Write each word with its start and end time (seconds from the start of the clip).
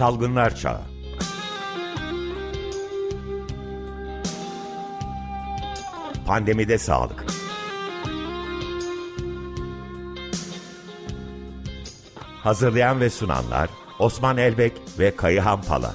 Salgınlar 0.00 0.56
Çağı. 0.56 0.80
Pandemide 6.26 6.78
Sağlık. 6.78 7.24
Hazırlayan 12.42 13.00
ve 13.00 13.10
sunanlar 13.10 13.70
Osman 13.98 14.36
Elbek 14.36 14.72
ve 14.98 15.16
Kayıhan 15.16 15.62
Pala. 15.62 15.94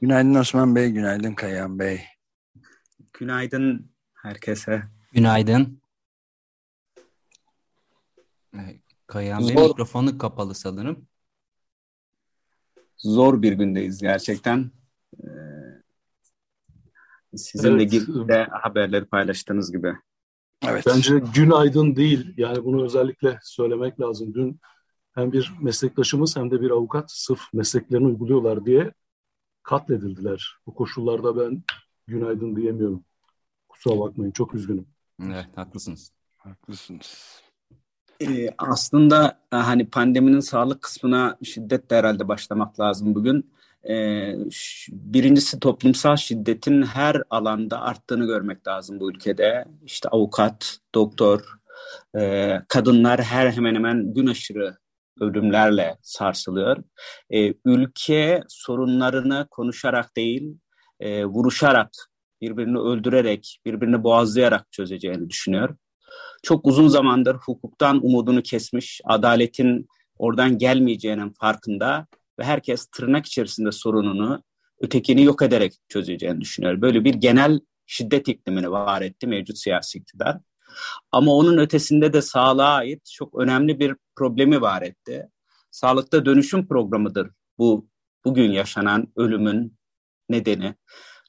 Günaydın 0.00 0.34
Osman 0.34 0.76
Bey, 0.76 0.90
günaydın 0.90 1.34
Kayan 1.34 1.78
Bey. 1.78 2.13
Günaydın 3.18 3.90
herkese. 4.14 4.82
Günaydın. 5.12 5.80
Kayan 9.06 9.40
Bey 9.48 9.54
Zor. 9.54 9.68
mikrofonu 9.68 10.18
kapalı 10.18 10.54
sanırım. 10.54 11.06
Zor 12.98 13.42
bir 13.42 13.52
gündeyiz 13.52 14.00
gerçekten. 14.00 14.70
Ee, 15.24 15.26
Sizin 17.36 17.68
de 17.68 17.72
Evet. 17.82 17.90
girdiğinde 17.90 18.44
haberleri 18.44 19.04
paylaştığınız 19.04 19.72
gibi. 19.72 19.94
Evet. 20.62 20.84
Bence 20.86 21.18
günaydın 21.34 21.96
değil. 21.96 22.34
Yani 22.36 22.64
bunu 22.64 22.84
özellikle 22.84 23.38
söylemek 23.42 24.00
lazım. 24.00 24.34
Dün 24.34 24.60
hem 25.14 25.32
bir 25.32 25.52
meslektaşımız 25.60 26.36
hem 26.36 26.50
de 26.50 26.60
bir 26.60 26.70
avukat 26.70 27.12
sırf 27.12 27.40
mesleklerini 27.52 28.06
uyguluyorlar 28.06 28.64
diye 28.66 28.92
katledildiler. 29.62 30.56
Bu 30.66 30.74
koşullarda 30.74 31.36
ben 31.40 31.64
günaydın 32.06 32.56
diyemiyorum. 32.56 33.04
Kusura 33.68 34.00
bakmayın. 34.00 34.32
Çok 34.32 34.54
üzgünüm. 34.54 34.86
Evet, 35.22 35.46
haklısınız. 35.56 36.12
Haklısınız. 36.36 37.40
Ee, 38.20 38.48
aslında 38.58 39.40
e, 39.52 39.56
hani 39.56 39.90
pandeminin 39.90 40.40
sağlık 40.40 40.82
kısmına 40.82 41.38
şiddetle 41.42 41.96
herhalde 41.96 42.28
başlamak 42.28 42.80
lazım 42.80 43.14
bugün. 43.14 43.54
Ee, 43.88 44.34
birincisi 44.90 45.60
toplumsal 45.60 46.16
şiddetin 46.16 46.82
her 46.82 47.22
alanda 47.30 47.80
arttığını 47.80 48.26
görmek 48.26 48.66
lazım 48.66 49.00
bu 49.00 49.10
ülkede. 49.10 49.64
İşte 49.84 50.08
avukat, 50.08 50.78
doktor, 50.94 51.40
e, 52.16 52.52
kadınlar 52.68 53.22
her 53.22 53.50
hemen 53.50 53.74
hemen 53.74 54.14
gün 54.14 54.26
aşırı 54.26 54.76
ölümlerle 55.20 55.96
sarsılıyor. 56.02 56.84
Ee, 57.30 57.54
ülke 57.64 58.42
sorunlarını 58.48 59.46
konuşarak 59.50 60.16
değil, 60.16 60.56
e, 61.00 61.24
vuruşarak, 61.24 61.90
birbirini 62.40 62.78
öldürerek, 62.78 63.60
birbirini 63.66 64.04
boğazlayarak 64.04 64.72
çözeceğini 64.72 65.30
düşünüyor 65.30 65.76
çok 66.44 66.66
uzun 66.66 66.88
zamandır 66.88 67.34
hukuktan 67.34 68.06
umudunu 68.06 68.42
kesmiş, 68.42 69.00
adaletin 69.04 69.88
oradan 70.18 70.58
gelmeyeceğinin 70.58 71.30
farkında 71.40 72.06
ve 72.38 72.44
herkes 72.44 72.86
tırnak 72.86 73.26
içerisinde 73.26 73.72
sorununu 73.72 74.42
ötekini 74.80 75.22
yok 75.22 75.42
ederek 75.42 75.72
çözeceğini 75.88 76.40
düşünüyor. 76.40 76.80
Böyle 76.80 77.04
bir 77.04 77.14
genel 77.14 77.60
şiddet 77.86 78.28
iklimini 78.28 78.70
var 78.70 79.02
etti 79.02 79.26
mevcut 79.26 79.58
siyasi 79.58 79.98
iktidar. 79.98 80.38
Ama 81.12 81.32
onun 81.32 81.58
ötesinde 81.58 82.12
de 82.12 82.22
sağlığa 82.22 82.74
ait 82.74 83.10
çok 83.12 83.38
önemli 83.40 83.80
bir 83.80 83.96
problemi 84.16 84.60
var 84.60 84.82
etti. 84.82 85.28
Sağlıkta 85.70 86.26
dönüşüm 86.26 86.68
programıdır 86.68 87.30
bu 87.58 87.88
bugün 88.24 88.50
yaşanan 88.50 89.12
ölümün 89.16 89.76
nedeni. 90.28 90.74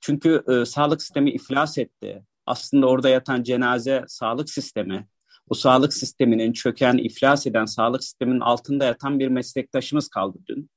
Çünkü 0.02 0.44
e, 0.48 0.66
sağlık 0.66 1.02
sistemi 1.02 1.32
iflas 1.32 1.78
etti. 1.78 2.24
Aslında 2.46 2.88
orada 2.88 3.10
yatan 3.10 3.44
cenaze 3.44 4.04
sağlık 4.08 4.50
sistemi. 4.50 5.08
Bu 5.50 5.56
sağlık 5.56 5.94
sisteminin 5.94 6.54
çöken, 6.54 6.98
iflas 6.98 7.48
eden 7.48 7.66
sağlık 7.66 8.04
sisteminin 8.04 8.40
altında 8.40 8.86
yatan 8.86 9.20
bir 9.20 9.28
meslektaşımız 9.28 10.10
kaldı 10.10 10.38
dün. 10.48 10.70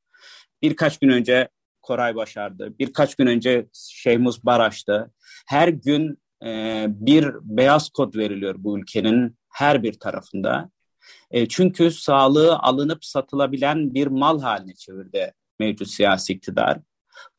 Birkaç 0.62 0.98
gün 0.98 1.08
önce 1.08 1.48
Koray 1.82 2.14
başardı. 2.14 2.78
Birkaç 2.78 3.14
gün 3.14 3.26
önce 3.26 3.66
Şeyhmuz 3.72 4.44
Baraş'tı. 4.44 5.12
Her 5.46 5.68
gün 5.68 6.18
e, 6.44 6.86
bir 6.88 7.26
beyaz 7.42 7.88
kod 7.88 8.16
veriliyor 8.16 8.54
bu 8.58 8.78
ülkenin 8.78 9.36
her 9.52 9.82
bir 9.82 9.92
tarafında. 9.92 10.70
E, 11.30 11.48
çünkü 11.48 11.90
sağlığı 11.90 12.58
alınıp 12.58 13.04
satılabilen 13.04 13.94
bir 13.94 14.06
mal 14.06 14.40
haline 14.40 14.74
çevirdi 14.74 15.32
mevcut 15.60 15.88
siyasi 15.88 16.32
iktidar. 16.32 16.78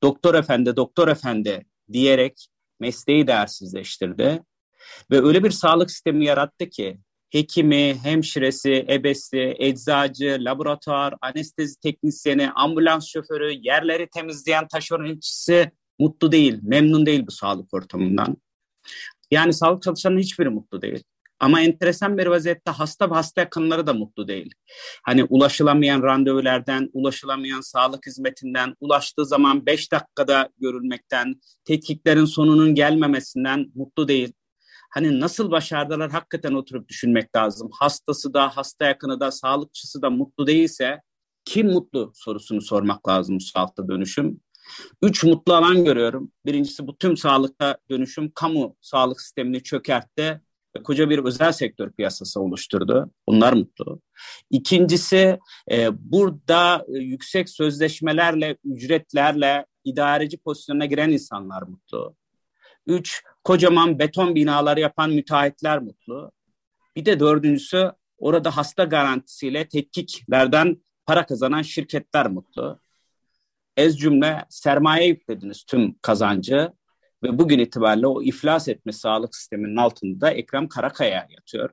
Doktor 0.03 0.35
efendi, 0.35 0.75
doktor 0.75 1.07
efendi 1.07 1.65
diyerek 1.91 2.47
mesleği 2.79 3.27
değersizleştirdi. 3.27 4.43
Ve 5.11 5.21
öyle 5.21 5.43
bir 5.43 5.51
sağlık 5.51 5.91
sistemi 5.91 6.25
yarattı 6.25 6.69
ki 6.69 6.99
hekimi, 7.29 7.95
hemşiresi, 8.03 8.85
ebesi, 8.89 9.55
eczacı, 9.59 10.37
laboratuvar, 10.39 11.13
anestezi 11.21 11.79
teknisyeni, 11.79 12.51
ambulans 12.51 13.07
şoförü, 13.07 13.51
yerleri 13.61 14.07
temizleyen 14.09 14.67
taşeronçisi 14.67 15.71
mutlu 15.99 16.31
değil, 16.31 16.59
memnun 16.61 17.05
değil 17.05 17.27
bu 17.27 17.31
sağlık 17.31 17.73
ortamından. 17.73 18.37
Yani 19.31 19.53
sağlık 19.53 19.83
çalışanının 19.83 20.19
hiçbiri 20.19 20.49
mutlu 20.49 20.81
değil. 20.81 21.03
Ama 21.39 21.61
enteresan 21.61 22.17
bir 22.17 22.27
vaziyette 22.27 22.71
hasta 22.71 23.11
ve 23.11 23.13
hasta 23.13 23.41
yakınları 23.41 23.87
da 23.87 23.93
mutlu 23.93 24.27
değil. 24.27 24.53
Hani 25.03 25.23
ulaşılamayan 25.23 26.03
randevulardan, 26.03 26.89
ulaşılamayan 26.93 27.61
sağlık 27.61 28.05
hizmetinden, 28.07 28.75
ulaştığı 28.79 29.25
zaman 29.25 29.65
5 29.65 29.91
dakikada 29.91 30.49
görülmekten, 30.57 31.35
tetkiklerin 31.65 32.25
sonunun 32.25 32.75
gelmemesinden 32.75 33.71
mutlu 33.75 34.07
değil. 34.07 34.33
Hani 34.89 35.19
nasıl 35.19 35.51
başardılar 35.51 36.11
hakikaten 36.11 36.53
oturup 36.53 36.89
düşünmek 36.89 37.35
lazım. 37.35 37.69
Hastası 37.79 38.33
da, 38.33 38.57
hasta 38.57 38.85
yakını 38.85 39.19
da, 39.19 39.31
sağlıkçısı 39.31 40.01
da 40.01 40.09
mutlu 40.09 40.47
değilse 40.47 41.01
kim 41.45 41.67
mutlu 41.67 42.11
sorusunu 42.15 42.61
sormak 42.61 43.07
lazım 43.07 43.35
bu 43.35 43.39
sağlıkta 43.39 43.87
dönüşüm. 43.87 44.39
Üç 45.01 45.23
mutlu 45.23 45.53
alan 45.53 45.85
görüyorum. 45.85 46.31
Birincisi 46.45 46.87
bu 46.87 46.97
tüm 46.97 47.17
sağlıkta 47.17 47.77
dönüşüm 47.89 48.31
kamu 48.31 48.75
sağlık 48.81 49.21
sistemini 49.21 49.63
çökertti 49.63 50.41
koca 50.83 51.09
bir 51.09 51.19
özel 51.19 51.51
sektör 51.51 51.91
piyasası 51.91 52.41
oluşturdu. 52.41 53.11
Bunlar 53.27 53.53
mutlu. 53.53 54.01
İkincisi 54.49 55.39
e, 55.71 55.87
burada 56.11 56.85
e, 56.95 56.97
yüksek 56.97 57.49
sözleşmelerle, 57.49 58.57
ücretlerle 58.63 59.65
idareci 59.83 60.37
pozisyonuna 60.37 60.85
giren 60.85 61.09
insanlar 61.09 61.61
mutlu. 61.61 62.15
Üç, 62.87 63.23
kocaman 63.43 63.99
beton 63.99 64.35
binalar 64.35 64.77
yapan 64.77 65.09
müteahhitler 65.09 65.79
mutlu. 65.79 66.31
Bir 66.95 67.05
de 67.05 67.19
dördüncüsü 67.19 67.91
orada 68.17 68.57
hasta 68.57 68.83
garantisiyle 68.83 69.67
tetkiklerden 69.67 70.83
para 71.05 71.25
kazanan 71.25 71.61
şirketler 71.61 72.27
mutlu. 72.27 72.79
Ez 73.77 73.99
cümle 73.99 74.45
sermaye 74.49 75.07
yüklediniz 75.07 75.63
tüm 75.63 75.95
kazancı 76.01 76.73
ve 77.23 77.39
bugün 77.39 77.59
itibariyle 77.59 78.07
o 78.07 78.21
iflas 78.23 78.67
etmiş 78.67 78.95
sağlık 78.95 79.35
sisteminin 79.35 79.75
altında 79.75 80.31
Ekrem 80.31 80.67
Karakaya 80.67 81.27
yatıyor. 81.29 81.69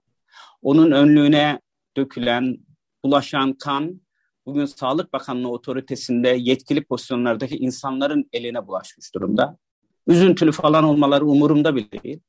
Onun 0.62 0.90
önlüğüne 0.90 1.60
dökülen, 1.96 2.58
bulaşan 3.04 3.52
kan 3.52 4.00
bugün 4.46 4.64
Sağlık 4.64 5.12
Bakanlığı 5.12 5.50
otoritesinde 5.50 6.28
yetkili 6.28 6.84
pozisyonlardaki 6.84 7.56
insanların 7.56 8.28
eline 8.32 8.66
bulaşmış 8.66 9.14
durumda. 9.14 9.58
Üzüntülü 10.06 10.52
falan 10.52 10.84
olmaları 10.84 11.26
umurumda 11.26 11.76
bile 11.76 12.02
değil. 12.02 12.20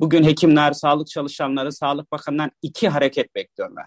Bugün 0.00 0.24
hekimler, 0.24 0.72
sağlık 0.72 1.08
çalışanları 1.08 1.72
Sağlık 1.72 2.12
Bakanı'ndan 2.12 2.50
iki 2.62 2.88
hareket 2.88 3.34
bekliyorlar. 3.34 3.86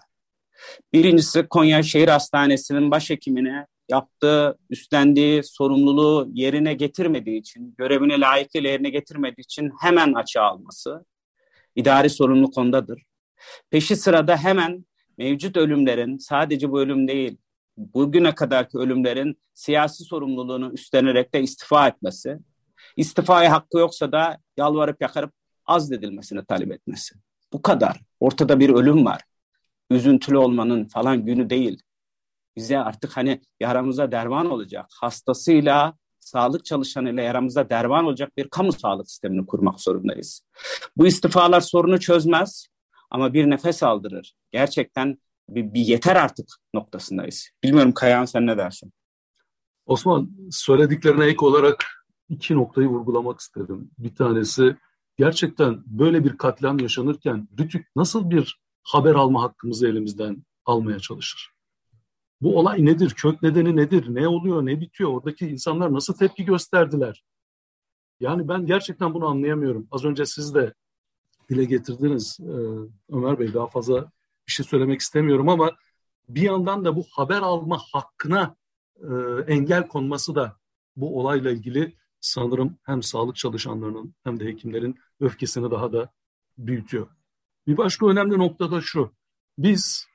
Birincisi 0.92 1.46
Konya 1.46 1.82
Şehir 1.82 2.08
Hastanesi'nin 2.08 2.90
başhekimine 2.90 3.66
yaptığı, 3.90 4.58
üstlendiği 4.70 5.42
sorumluluğu 5.42 6.28
yerine 6.32 6.74
getirmediği 6.74 7.40
için, 7.40 7.74
görevine 7.78 8.20
layıkıyla 8.20 8.70
yerine 8.70 8.90
getirmediği 8.90 9.44
için 9.44 9.72
hemen 9.80 10.12
açığa 10.12 10.44
alması. 10.44 11.04
İdari 11.76 12.10
sorumluluk 12.10 12.58
ondadır. 12.58 13.02
Peşi 13.70 13.96
sırada 13.96 14.36
hemen 14.36 14.84
mevcut 15.18 15.56
ölümlerin, 15.56 16.18
sadece 16.18 16.70
bu 16.70 16.80
ölüm 16.80 17.08
değil, 17.08 17.36
bugüne 17.76 18.34
kadarki 18.34 18.78
ölümlerin 18.78 19.38
siyasi 19.54 20.04
sorumluluğunu 20.04 20.72
üstlenerek 20.72 21.34
de 21.34 21.42
istifa 21.42 21.88
etmesi. 21.88 22.38
İstifaya 22.96 23.52
hakkı 23.52 23.78
yoksa 23.78 24.12
da 24.12 24.38
yalvarıp 24.56 25.02
yakarıp 25.02 25.32
azledilmesini 25.66 26.44
talep 26.44 26.72
etmesi. 26.72 27.14
Bu 27.52 27.62
kadar. 27.62 28.00
Ortada 28.20 28.60
bir 28.60 28.70
ölüm 28.70 29.04
var. 29.04 29.20
Üzüntülü 29.90 30.36
olmanın 30.36 30.84
falan 30.84 31.24
günü 31.24 31.50
değil 31.50 31.82
bize 32.56 32.78
artık 32.78 33.16
hani 33.16 33.40
yaramıza 33.60 34.12
derman 34.12 34.50
olacak 34.50 34.86
hastasıyla 35.00 35.94
sağlık 36.20 36.64
çalışanıyla 36.64 37.22
yaramıza 37.22 37.70
derman 37.70 38.04
olacak 38.04 38.36
bir 38.36 38.48
kamu 38.48 38.72
sağlık 38.72 39.10
sistemini 39.10 39.46
kurmak 39.46 39.80
zorundayız. 39.80 40.42
Bu 40.96 41.06
istifalar 41.06 41.60
sorunu 41.60 42.00
çözmez 42.00 42.66
ama 43.10 43.32
bir 43.32 43.50
nefes 43.50 43.82
aldırır. 43.82 44.34
Gerçekten 44.52 45.18
bir, 45.48 45.74
bir 45.74 45.80
yeter 45.80 46.16
artık 46.16 46.46
noktasındayız. 46.74 47.50
Bilmiyorum 47.62 47.92
Kayahan 47.92 48.24
sen 48.24 48.46
ne 48.46 48.58
dersin? 48.58 48.92
Osman 49.86 50.30
söylediklerine 50.50 51.24
ek 51.24 51.46
olarak 51.46 51.84
iki 52.28 52.54
noktayı 52.54 52.88
vurgulamak 52.88 53.40
istedim. 53.40 53.90
Bir 53.98 54.14
tanesi 54.14 54.76
gerçekten 55.16 55.82
böyle 55.86 56.24
bir 56.24 56.38
katliam 56.38 56.78
yaşanırken 56.78 57.48
Rütük 57.60 57.86
nasıl 57.96 58.30
bir 58.30 58.60
haber 58.82 59.14
alma 59.14 59.42
hakkımızı 59.42 59.88
elimizden 59.88 60.44
almaya 60.64 60.98
çalışır? 60.98 61.50
Bu 62.42 62.58
olay 62.58 62.84
nedir? 62.84 63.10
Kök 63.10 63.42
nedeni 63.42 63.76
nedir? 63.76 64.14
Ne 64.14 64.28
oluyor? 64.28 64.66
Ne 64.66 64.80
bitiyor? 64.80 65.10
Oradaki 65.10 65.46
insanlar 65.48 65.92
nasıl 65.92 66.14
tepki 66.14 66.44
gösterdiler? 66.44 67.24
Yani 68.20 68.48
ben 68.48 68.66
gerçekten 68.66 69.14
bunu 69.14 69.26
anlayamıyorum. 69.26 69.88
Az 69.90 70.04
önce 70.04 70.26
siz 70.26 70.54
de 70.54 70.74
dile 71.48 71.64
getirdiniz 71.64 72.38
ee, 72.40 72.52
Ömer 73.12 73.38
Bey. 73.38 73.54
Daha 73.54 73.66
fazla 73.66 74.12
bir 74.46 74.52
şey 74.52 74.66
söylemek 74.66 75.00
istemiyorum 75.00 75.48
ama 75.48 75.70
bir 76.28 76.42
yandan 76.42 76.84
da 76.84 76.96
bu 76.96 77.04
haber 77.10 77.42
alma 77.42 77.78
hakkına 77.92 78.56
e, 78.96 79.08
engel 79.46 79.88
konması 79.88 80.34
da 80.34 80.56
bu 80.96 81.20
olayla 81.20 81.50
ilgili 81.50 81.96
sanırım 82.20 82.78
hem 82.82 83.02
sağlık 83.02 83.36
çalışanlarının 83.36 84.14
hem 84.24 84.40
de 84.40 84.44
hekimlerin 84.44 84.98
öfkesini 85.20 85.70
daha 85.70 85.92
da 85.92 86.12
büyütüyor. 86.58 87.06
Bir 87.66 87.76
başka 87.76 88.06
önemli 88.06 88.38
nokta 88.38 88.70
da 88.70 88.80
şu. 88.80 89.12
Biz 89.58 90.06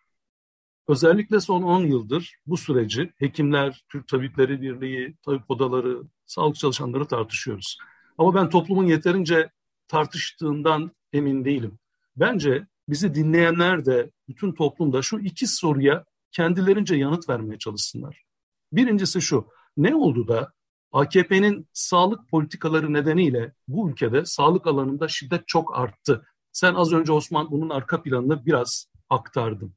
özellikle 0.88 1.40
son 1.40 1.64
10 1.64 1.86
yıldır 1.86 2.36
bu 2.46 2.58
süreci 2.58 3.14
hekimler, 3.18 3.84
Türk 3.92 4.08
Tabipleri 4.08 4.62
Birliği, 4.62 5.16
tabip 5.26 5.52
odaları, 5.52 6.04
sağlık 6.26 6.56
çalışanları 6.56 7.06
tartışıyoruz. 7.06 7.78
Ama 8.18 8.36
ben 8.36 8.50
toplumun 8.50 8.86
yeterince 8.86 9.50
tartıştığından 9.88 10.92
emin 11.14 11.46
değilim. 11.46 11.80
Bence 12.16 12.68
bizi 12.90 13.16
dinleyenler 13.16 13.86
de 13.86 14.12
bütün 14.28 14.52
toplumda 14.52 15.02
şu 15.02 15.20
iki 15.20 15.48
soruya 15.48 16.06
kendilerince 16.32 16.96
yanıt 16.96 17.30
vermeye 17.30 17.58
çalışsınlar. 17.58 18.24
Birincisi 18.72 19.22
şu, 19.22 19.48
ne 19.78 19.96
oldu 19.96 20.28
da 20.28 20.54
AKP'nin 20.92 21.68
sağlık 21.74 22.30
politikaları 22.30 22.94
nedeniyle 22.94 23.54
bu 23.68 23.90
ülkede 23.90 24.26
sağlık 24.26 24.68
alanında 24.68 25.08
şiddet 25.08 25.48
çok 25.48 25.78
arttı. 25.78 26.26
Sen 26.52 26.74
az 26.74 26.94
önce 26.94 27.12
Osman 27.12 27.52
bunun 27.52 27.70
arka 27.70 28.04
planını 28.04 28.46
biraz 28.46 28.88
aktardın. 29.10 29.74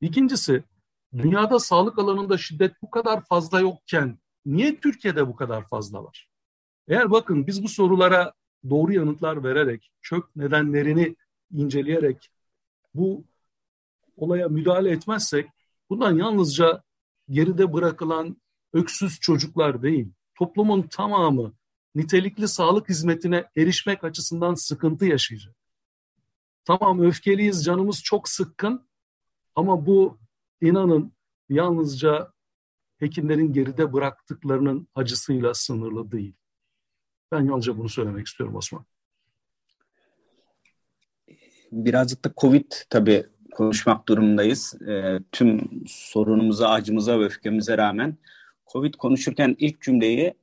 İkincisi, 0.00 0.64
dünyada 1.16 1.58
sağlık 1.58 1.98
alanında 1.98 2.38
şiddet 2.38 2.82
bu 2.82 2.90
kadar 2.90 3.24
fazla 3.24 3.60
yokken 3.60 4.18
niye 4.46 4.80
Türkiye'de 4.80 5.28
bu 5.28 5.36
kadar 5.36 5.68
fazla 5.68 6.04
var? 6.04 6.28
Eğer 6.88 7.10
bakın 7.10 7.46
biz 7.46 7.62
bu 7.62 7.68
sorulara 7.68 8.32
doğru 8.70 8.92
yanıtlar 8.92 9.44
vererek, 9.44 9.92
kök 10.02 10.36
nedenlerini 10.36 11.16
inceleyerek 11.52 12.30
bu 12.94 13.24
olaya 14.16 14.48
müdahale 14.48 14.90
etmezsek 14.90 15.48
bundan 15.90 16.16
yalnızca 16.16 16.82
geride 17.28 17.72
bırakılan 17.72 18.36
öksüz 18.72 19.20
çocuklar 19.20 19.82
değil, 19.82 20.12
toplumun 20.34 20.82
tamamı 20.82 21.52
nitelikli 21.94 22.48
sağlık 22.48 22.88
hizmetine 22.88 23.44
erişmek 23.56 24.04
açısından 24.04 24.54
sıkıntı 24.54 25.06
yaşayacak. 25.06 25.54
Tamam 26.64 27.02
öfkeliyiz, 27.02 27.64
canımız 27.64 28.02
çok 28.02 28.28
sıkkın 28.28 28.89
ama 29.54 29.86
bu 29.86 30.18
inanın 30.60 31.12
yalnızca 31.48 32.32
hekimlerin 32.98 33.52
geride 33.52 33.92
bıraktıklarının 33.92 34.88
acısıyla 34.94 35.54
sınırlı 35.54 36.12
değil. 36.12 36.34
Ben 37.32 37.40
yalnızca 37.40 37.78
bunu 37.78 37.88
söylemek 37.88 38.26
istiyorum 38.26 38.56
Osman. 38.56 38.84
Birazcık 41.72 42.24
da 42.24 42.32
Covid 42.36 42.72
tabii 42.90 43.26
konuşmak 43.52 44.08
durumundayız. 44.08 44.82
E, 44.88 45.18
tüm 45.32 45.70
sorunumuza, 45.86 46.68
acımıza 46.68 47.20
ve 47.20 47.24
öfkemize 47.24 47.78
rağmen 47.78 48.16
Covid 48.72 48.94
konuşurken 48.94 49.56
ilk 49.58 49.80
cümleyi 49.80 50.34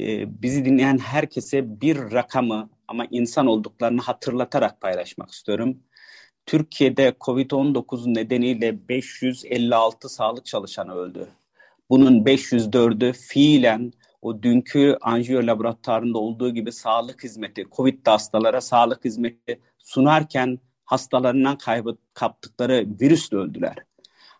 e, 0.00 0.42
bizi 0.42 0.64
dinleyen 0.64 0.98
herkese 0.98 1.80
bir 1.80 1.96
rakamı 1.96 2.70
ama 2.88 3.06
insan 3.10 3.46
olduklarını 3.46 4.00
hatırlatarak 4.00 4.80
paylaşmak 4.80 5.30
istiyorum. 5.30 5.78
Türkiye'de 6.46 7.08
Covid-19 7.20 8.14
nedeniyle 8.14 8.88
556 8.88 10.08
sağlık 10.08 10.46
çalışanı 10.46 10.94
öldü. 10.94 11.28
Bunun 11.90 12.24
504'ü 12.24 13.12
fiilen 13.12 13.92
o 14.22 14.42
dünkü 14.42 14.96
anjiyo 15.00 15.46
laboratuvarında 15.46 16.18
olduğu 16.18 16.54
gibi 16.54 16.72
sağlık 16.72 17.24
hizmeti, 17.24 17.66
Covid 17.76 18.06
hastalara 18.06 18.60
sağlık 18.60 19.04
hizmeti 19.04 19.60
sunarken 19.78 20.58
hastalarından 20.84 21.58
kaybı, 21.58 21.96
kaptıkları 22.14 22.86
virüsle 23.00 23.36
öldüler. 23.36 23.76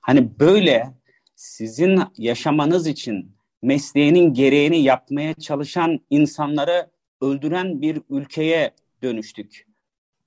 Hani 0.00 0.38
böyle 0.38 0.94
sizin 1.36 2.00
yaşamanız 2.18 2.86
için 2.86 3.32
mesleğinin 3.62 4.34
gereğini 4.34 4.82
yapmaya 4.82 5.34
çalışan 5.34 6.00
insanları 6.10 6.90
öldüren 7.20 7.82
bir 7.82 8.02
ülkeye 8.10 8.70
dönüştük. 9.02 9.71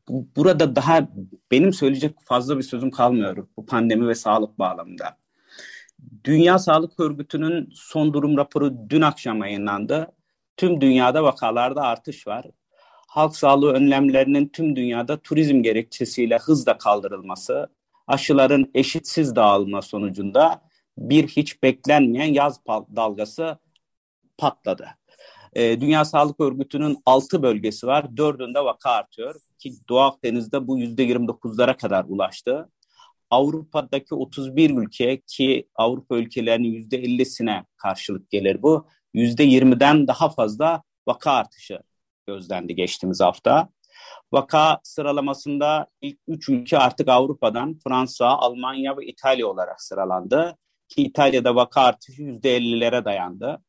Burada 0.09 0.75
daha 0.75 1.07
benim 1.51 1.73
söyleyecek 1.73 2.15
fazla 2.25 2.57
bir 2.57 2.63
sözüm 2.63 2.91
kalmıyor 2.91 3.47
bu 3.57 3.65
pandemi 3.65 4.07
ve 4.07 4.15
sağlık 4.15 4.59
bağlamında. 4.59 5.17
Dünya 6.23 6.59
Sağlık 6.59 6.99
Örgütü'nün 6.99 7.69
son 7.73 8.13
durum 8.13 8.37
raporu 8.37 8.89
dün 8.89 9.01
akşam 9.01 9.43
yayınlandı. 9.43 10.11
Tüm 10.57 10.81
dünyada 10.81 11.23
vakalarda 11.23 11.81
artış 11.81 12.27
var. 12.27 12.45
Halk 13.07 13.35
sağlığı 13.35 13.73
önlemlerinin 13.73 14.47
tüm 14.47 14.75
dünyada 14.75 15.17
turizm 15.17 15.61
gerekçesiyle 15.61 16.37
hızla 16.37 16.77
kaldırılması, 16.77 17.67
aşıların 18.07 18.71
eşitsiz 18.73 19.35
dağılma 19.35 19.81
sonucunda 19.81 20.61
bir 20.97 21.27
hiç 21.27 21.63
beklenmeyen 21.63 22.33
yaz 22.33 22.59
dalgası 22.95 23.57
patladı. 24.37 24.87
Ee, 25.55 25.81
Dünya 25.81 26.05
Sağlık 26.05 26.39
Örgütü'nün 26.39 26.97
6 27.05 27.43
bölgesi 27.43 27.87
var. 27.87 28.17
Dördünde 28.17 28.59
vaka 28.59 28.89
artıyor 28.89 29.35
ki 29.59 29.73
Doğu 29.89 29.99
Akdeniz'de 29.99 30.67
bu 30.67 30.79
%29'lara 30.79 31.77
kadar 31.77 32.05
ulaştı. 32.07 32.69
Avrupa'daki 33.29 34.15
31 34.15 34.69
ülke 34.69 35.21
ki 35.27 35.67
Avrupa 35.75 36.17
ülkelerinin 36.17 36.73
%50'sine 36.73 37.65
karşılık 37.77 38.29
gelir 38.29 38.61
bu. 38.61 38.87
%20'den 39.13 40.07
daha 40.07 40.29
fazla 40.29 40.83
vaka 41.07 41.31
artışı 41.31 41.79
gözlendi 42.27 42.75
geçtiğimiz 42.75 43.21
hafta. 43.21 43.69
Vaka 44.31 44.79
sıralamasında 44.83 45.87
ilk 46.01 46.19
üç 46.27 46.49
ülke 46.49 46.77
artık 46.77 47.09
Avrupa'dan 47.09 47.79
Fransa, 47.87 48.27
Almanya 48.27 48.97
ve 48.97 49.05
İtalya 49.05 49.47
olarak 49.47 49.81
sıralandı. 49.81 50.57
Ki 50.89 51.03
İtalya'da 51.03 51.55
vaka 51.55 51.81
artışı 51.81 52.21
%50'lere 52.21 53.05
dayandı. 53.05 53.61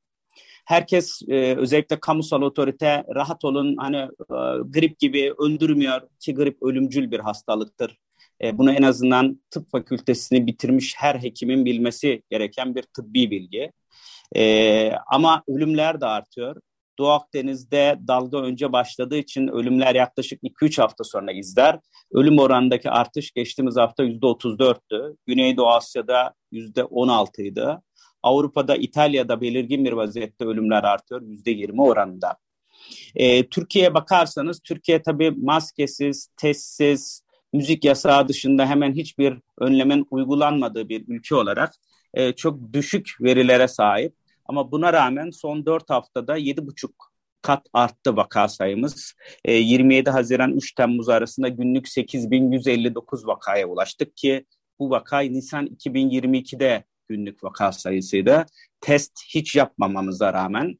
Herkes 0.66 1.22
e, 1.28 1.56
özellikle 1.56 2.00
kamusal 2.00 2.42
otorite 2.42 3.04
rahat 3.14 3.44
olun 3.44 3.76
hani 3.76 3.96
e, 3.96 4.36
grip 4.64 4.98
gibi 4.98 5.32
öldürmüyor 5.38 6.00
ki 6.20 6.34
grip 6.34 6.62
ölümcül 6.62 7.10
bir 7.10 7.20
hastalıktır 7.20 7.96
e, 8.42 8.58
bunu 8.58 8.72
en 8.72 8.82
azından 8.82 9.40
tıp 9.50 9.70
fakültesini 9.70 10.46
bitirmiş 10.46 10.94
her 10.98 11.14
hekimin 11.14 11.64
bilmesi 11.64 12.22
gereken 12.30 12.74
bir 12.74 12.82
tıbbi 12.82 13.30
bilgi. 13.30 13.72
E, 14.36 14.92
ama 15.06 15.42
ölümler 15.48 16.00
de 16.00 16.06
artıyor. 16.06 16.56
Doğu 16.98 17.08
Akdeniz'de 17.08 17.98
dalga 18.08 18.38
önce 18.38 18.72
başladığı 18.72 19.16
için 19.16 19.48
ölümler 19.48 19.94
yaklaşık 19.94 20.42
2-3 20.42 20.82
hafta 20.82 21.04
sonra 21.04 21.32
izler. 21.32 21.78
Ölüm 22.12 22.38
oranındaki 22.38 22.90
artış 22.90 23.30
geçtiğimiz 23.30 23.76
hafta 23.76 24.04
%34'tü. 24.04 25.16
Güneydoğu 25.26 25.68
Asya'da 25.68 26.34
%16'ydı. 26.52 27.82
Avrupa'da, 28.26 28.76
İtalya'da 28.76 29.40
belirgin 29.40 29.84
bir 29.84 29.92
vaziyette 29.92 30.44
ölümler 30.44 30.82
artıyor 30.84 31.22
%20 31.22 31.82
oranında. 31.82 32.36
E, 33.14 33.48
Türkiye'ye 33.48 33.94
bakarsanız 33.94 34.60
Türkiye 34.60 35.02
tabii 35.02 35.30
maskesiz, 35.30 36.28
testsiz, 36.36 37.22
müzik 37.52 37.84
yasağı 37.84 38.28
dışında 38.28 38.66
hemen 38.66 38.92
hiçbir 38.92 39.38
önlemin 39.58 40.06
uygulanmadığı 40.10 40.88
bir 40.88 41.04
ülke 41.08 41.34
olarak 41.34 41.74
e, 42.14 42.32
çok 42.32 42.72
düşük 42.72 43.16
verilere 43.20 43.68
sahip. 43.68 44.14
Ama 44.46 44.72
buna 44.72 44.92
rağmen 44.92 45.30
son 45.30 45.66
4 45.66 45.90
haftada 45.90 46.38
7,5 46.38 46.90
kat 47.42 47.66
arttı 47.72 48.16
vaka 48.16 48.48
sayımız. 48.48 49.14
E, 49.44 49.52
27 49.52 50.10
Haziran 50.10 50.52
3 50.52 50.74
Temmuz 50.74 51.08
arasında 51.08 51.48
günlük 51.48 51.88
8159 51.88 53.26
vakaya 53.26 53.66
ulaştık 53.66 54.16
ki 54.16 54.44
bu 54.78 54.90
vaka 54.90 55.20
Nisan 55.20 55.66
2022'de 55.66 56.84
günlük 57.08 57.44
vaka 57.44 57.72
sayısıydı. 57.72 58.46
Test 58.80 59.12
hiç 59.34 59.56
yapmamamıza 59.56 60.32
rağmen 60.32 60.78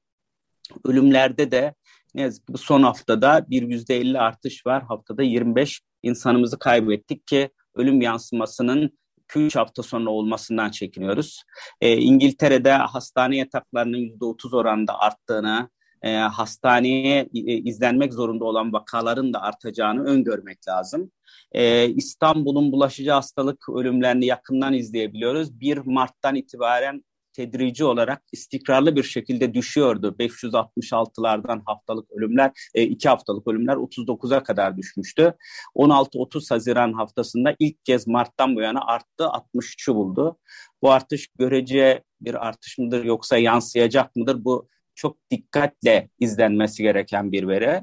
ölümlerde 0.84 1.50
de 1.50 1.74
ne 2.14 2.22
yazık 2.22 2.46
ki 2.46 2.52
bu 2.52 2.58
son 2.58 2.82
haftada 2.82 3.46
bir 3.50 3.62
yüzde 3.62 3.96
elli 3.96 4.18
artış 4.18 4.66
var. 4.66 4.82
Haftada 4.82 5.22
25 5.22 5.80
insanımızı 6.02 6.58
kaybettik 6.58 7.26
ki 7.26 7.50
ölüm 7.74 8.00
yansımasının 8.00 8.98
2-3 9.28 9.58
hafta 9.58 9.82
sonra 9.82 10.10
olmasından 10.10 10.70
çekiniyoruz. 10.70 11.42
E, 11.80 11.96
İngiltere'de 11.96 12.72
hastane 12.72 13.36
yataklarının 13.36 13.98
%30 13.98 14.56
oranında 14.56 14.98
arttığını, 14.98 15.70
e, 16.02 16.14
hastaneye 16.16 17.28
e, 17.34 17.38
izlenmek 17.40 18.14
zorunda 18.14 18.44
olan 18.44 18.72
vakaların 18.72 19.32
da 19.32 19.42
artacağını 19.42 20.04
öngörmek 20.04 20.68
lazım. 20.68 21.10
E, 21.52 21.88
İstanbul'un 21.88 22.72
bulaşıcı 22.72 23.10
hastalık 23.10 23.68
ölümlerini 23.68 24.26
yakından 24.26 24.72
izleyebiliyoruz. 24.72 25.60
1 25.60 25.78
Mart'tan 25.78 26.34
itibaren 26.34 27.02
tedrici 27.36 27.84
olarak 27.84 28.22
istikrarlı 28.32 28.96
bir 28.96 29.02
şekilde 29.02 29.54
düşüyordu. 29.54 30.16
566'lardan 30.18 31.62
haftalık 31.66 32.10
ölümler, 32.10 32.50
e, 32.74 32.82
iki 32.82 33.08
haftalık 33.08 33.48
ölümler 33.48 33.76
39'a 33.76 34.42
kadar 34.42 34.76
düşmüştü. 34.76 35.34
16-30 35.74 36.50
Haziran 36.50 36.92
haftasında 36.92 37.54
ilk 37.58 37.84
kez 37.84 38.06
Mart'tan 38.06 38.56
bu 38.56 38.60
yana 38.60 38.80
arttı, 38.86 39.24
63'ü 39.24 39.94
buldu. 39.94 40.38
Bu 40.82 40.90
artış 40.92 41.26
görece 41.38 42.04
bir 42.20 42.46
artış 42.46 42.78
mıdır 42.78 43.04
yoksa 43.04 43.36
yansıyacak 43.38 44.16
mıdır? 44.16 44.44
Bu 44.44 44.68
çok 44.96 45.30
dikkatle 45.30 46.08
izlenmesi 46.20 46.82
gereken 46.82 47.32
bir 47.32 47.48
veri. 47.48 47.82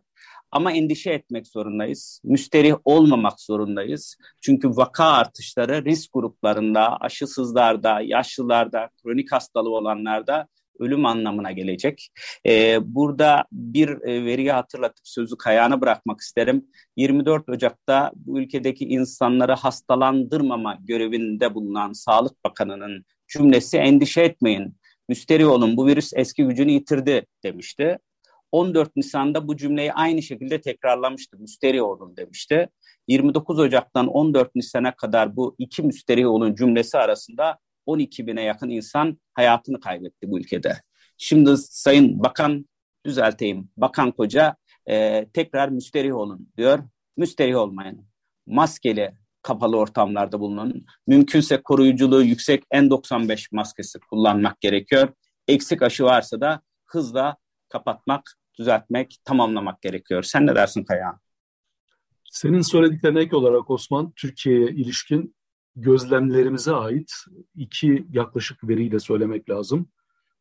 Ama 0.51 0.71
endişe 0.71 1.11
etmek 1.11 1.47
zorundayız. 1.47 2.21
Müsterih 2.23 2.75
olmamak 2.85 3.41
zorundayız. 3.41 4.17
Çünkü 4.41 4.69
vaka 4.69 5.05
artışları 5.05 5.85
risk 5.85 6.13
gruplarında, 6.13 6.97
aşısızlarda, 6.97 8.01
yaşlılarda, 8.01 8.89
kronik 9.03 9.31
hastalığı 9.31 9.75
olanlarda 9.75 10.47
ölüm 10.79 11.05
anlamına 11.05 11.51
gelecek. 11.51 12.09
Ee, 12.47 12.79
burada 12.83 13.45
bir 13.51 13.89
e, 13.89 14.25
veriyi 14.25 14.51
hatırlatıp 14.51 15.07
sözü 15.07 15.37
kayağına 15.37 15.81
bırakmak 15.81 16.19
isterim. 16.21 16.65
24 16.97 17.49
Ocak'ta 17.49 18.11
bu 18.15 18.39
ülkedeki 18.39 18.85
insanları 18.85 19.53
hastalandırmama 19.53 20.77
görevinde 20.81 21.55
bulunan 21.55 21.93
Sağlık 21.93 22.43
Bakanı'nın 22.43 23.05
cümlesi 23.27 23.77
endişe 23.77 24.21
etmeyin. 24.21 24.75
Müsterih 25.09 25.47
olun 25.47 25.77
bu 25.77 25.87
virüs 25.87 26.11
eski 26.15 26.43
gücünü 26.43 26.71
yitirdi 26.71 27.25
demişti. 27.43 27.97
14 28.51 28.95
Nisan'da 28.95 29.47
bu 29.47 29.57
cümleyi 29.57 29.93
aynı 29.93 30.21
şekilde 30.21 30.61
tekrarlamıştı. 30.61 31.37
Müsterih 31.39 31.83
olun 31.83 32.17
demişti. 32.17 32.69
29 33.07 33.59
Ocak'tan 33.59 34.07
14 34.07 34.55
Nisan'a 34.55 34.95
kadar 34.95 35.35
bu 35.35 35.55
iki 35.57 35.83
müsterih 35.83 36.27
olun 36.27 36.55
cümlesi 36.55 36.97
arasında 36.97 37.57
12 37.85 38.27
bine 38.27 38.43
yakın 38.43 38.69
insan 38.69 39.19
hayatını 39.33 39.79
kaybetti 39.79 40.31
bu 40.31 40.39
ülkede. 40.39 40.81
Şimdi 41.17 41.57
Sayın 41.57 42.23
Bakan 42.23 42.65
düzelteyim. 43.05 43.69
Bakan 43.77 44.11
Koca 44.11 44.55
e, 44.89 45.25
tekrar 45.33 45.69
müsterih 45.69 46.15
olun 46.15 46.49
diyor. 46.57 46.79
Müsterih 47.17 47.57
olmayın. 47.57 48.05
Maskeli 48.47 49.11
kapalı 49.43 49.77
ortamlarda 49.77 50.39
bulunun. 50.39 50.85
Mümkünse 51.07 51.61
koruyuculuğu 51.61 52.23
yüksek 52.23 52.63
N95 52.73 53.47
maskesi 53.51 53.99
kullanmak 53.99 54.61
gerekiyor. 54.61 55.09
Eksik 55.47 55.81
aşı 55.81 56.03
varsa 56.03 56.41
da 56.41 56.61
hızla 56.85 57.37
kapatmak 57.69 58.37
düzeltmek, 58.59 59.17
tamamlamak 59.25 59.81
gerekiyor. 59.81 60.23
Sen 60.23 60.47
ne 60.47 60.55
dersin 60.55 60.83
Kaya? 60.83 61.19
Senin 62.31 62.61
söylediklerine 62.61 63.21
ek 63.21 63.35
olarak 63.35 63.69
Osman, 63.69 64.11
Türkiye'ye 64.11 64.67
ilişkin 64.67 65.35
gözlemlerimize 65.75 66.73
ait 66.73 67.11
iki 67.55 68.07
yaklaşık 68.11 68.67
veriyle 68.69 68.99
söylemek 68.99 69.49
lazım. 69.49 69.89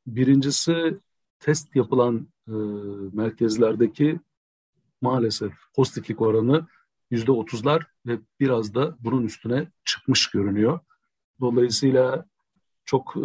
Birincisi 0.06 0.96
test 1.40 1.76
yapılan 1.76 2.28
e, 2.48 2.52
merkezlerdeki 3.12 4.20
maalesef 5.00 5.52
pozitiflik 5.74 6.20
oranı 6.20 6.66
yüzde 7.12 7.32
otuzlar 7.32 7.86
ve 8.06 8.18
biraz 8.40 8.74
da 8.74 8.96
bunun 9.00 9.22
üstüne 9.22 9.72
çıkmış 9.84 10.30
görünüyor. 10.30 10.80
Dolayısıyla 11.40 12.26
çok 12.84 13.16
e, 13.16 13.22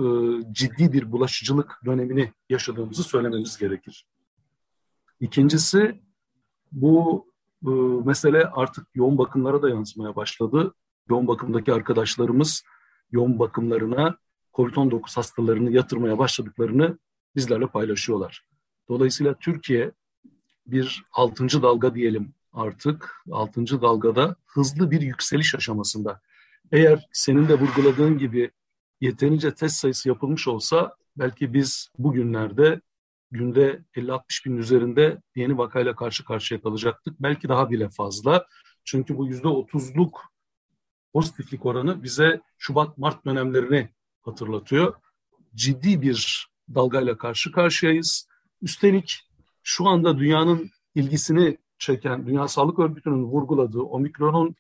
ciddi 0.52 0.94
bir 0.94 1.12
bulaşıcılık 1.12 1.80
dönemini 1.86 2.34
yaşadığımızı 2.50 3.04
söylememiz 3.04 3.58
gerekir. 3.58 4.08
İkincisi 5.20 6.02
bu 6.72 7.28
e, 7.66 7.70
mesele 8.06 8.46
artık 8.46 8.88
yoğun 8.96 9.18
bakımlara 9.18 9.62
da 9.62 9.70
yansımaya 9.70 10.16
başladı. 10.16 10.74
Yoğun 11.10 11.28
bakımdaki 11.28 11.74
arkadaşlarımız 11.74 12.64
yoğun 13.12 13.40
bakımlarına 13.40 14.18
COVID-19 14.54 15.16
hastalarını 15.16 15.72
yatırmaya 15.72 16.18
başladıklarını 16.18 17.00
bizlerle 17.36 17.68
paylaşıyorlar. 17.68 18.48
Dolayısıyla 18.90 19.34
Türkiye 19.34 19.92
bir 20.66 21.04
altıncı 21.14 21.62
dalga 21.62 21.96
diyelim 21.96 22.34
artık. 22.58 23.24
Altıncı 23.32 23.82
dalgada 23.82 24.36
hızlı 24.46 24.92
bir 24.92 25.02
yükseliş 25.02 25.56
aşamasında. 25.56 26.22
Eğer 26.72 27.08
senin 27.12 27.48
de 27.48 27.60
vurguladığın 27.60 28.18
gibi 28.18 28.52
yeterince 29.02 29.54
test 29.54 29.76
sayısı 29.76 30.10
yapılmış 30.10 30.48
olsa 30.48 30.96
belki 31.18 31.54
biz 31.54 31.90
bugünlerde 31.98 32.82
günde 33.32 33.82
50-60 33.96 34.46
bin 34.46 34.58
üzerinde 34.58 35.22
yeni 35.36 35.58
vakayla 35.58 35.96
karşı 35.96 36.26
karşıya 36.26 36.62
kalacaktık. 36.62 37.16
Belki 37.20 37.50
daha 37.50 37.70
bile 37.72 37.90
fazla. 37.90 38.48
Çünkü 38.84 39.18
bu 39.18 39.30
%30'luk 39.30 40.12
pozitiflik 41.14 41.66
oranı 41.66 42.04
bize 42.04 42.42
Şubat-Mart 42.58 43.26
dönemlerini 43.26 43.90
hatırlatıyor. 44.22 44.94
Ciddi 45.56 46.02
bir 46.02 46.50
dalgayla 46.76 47.18
karşı 47.18 47.52
karşıyayız. 47.52 48.28
Üstelik 48.62 49.30
şu 49.64 49.88
anda 49.88 50.20
dünyanın 50.20 50.70
ilgisini 50.96 51.58
çeken, 51.80 52.28
Dünya 52.28 52.48
Sağlık 52.48 52.80
Örgütü'nün 52.80 53.24
vurguladığı 53.24 53.82
omikronun 53.82 54.56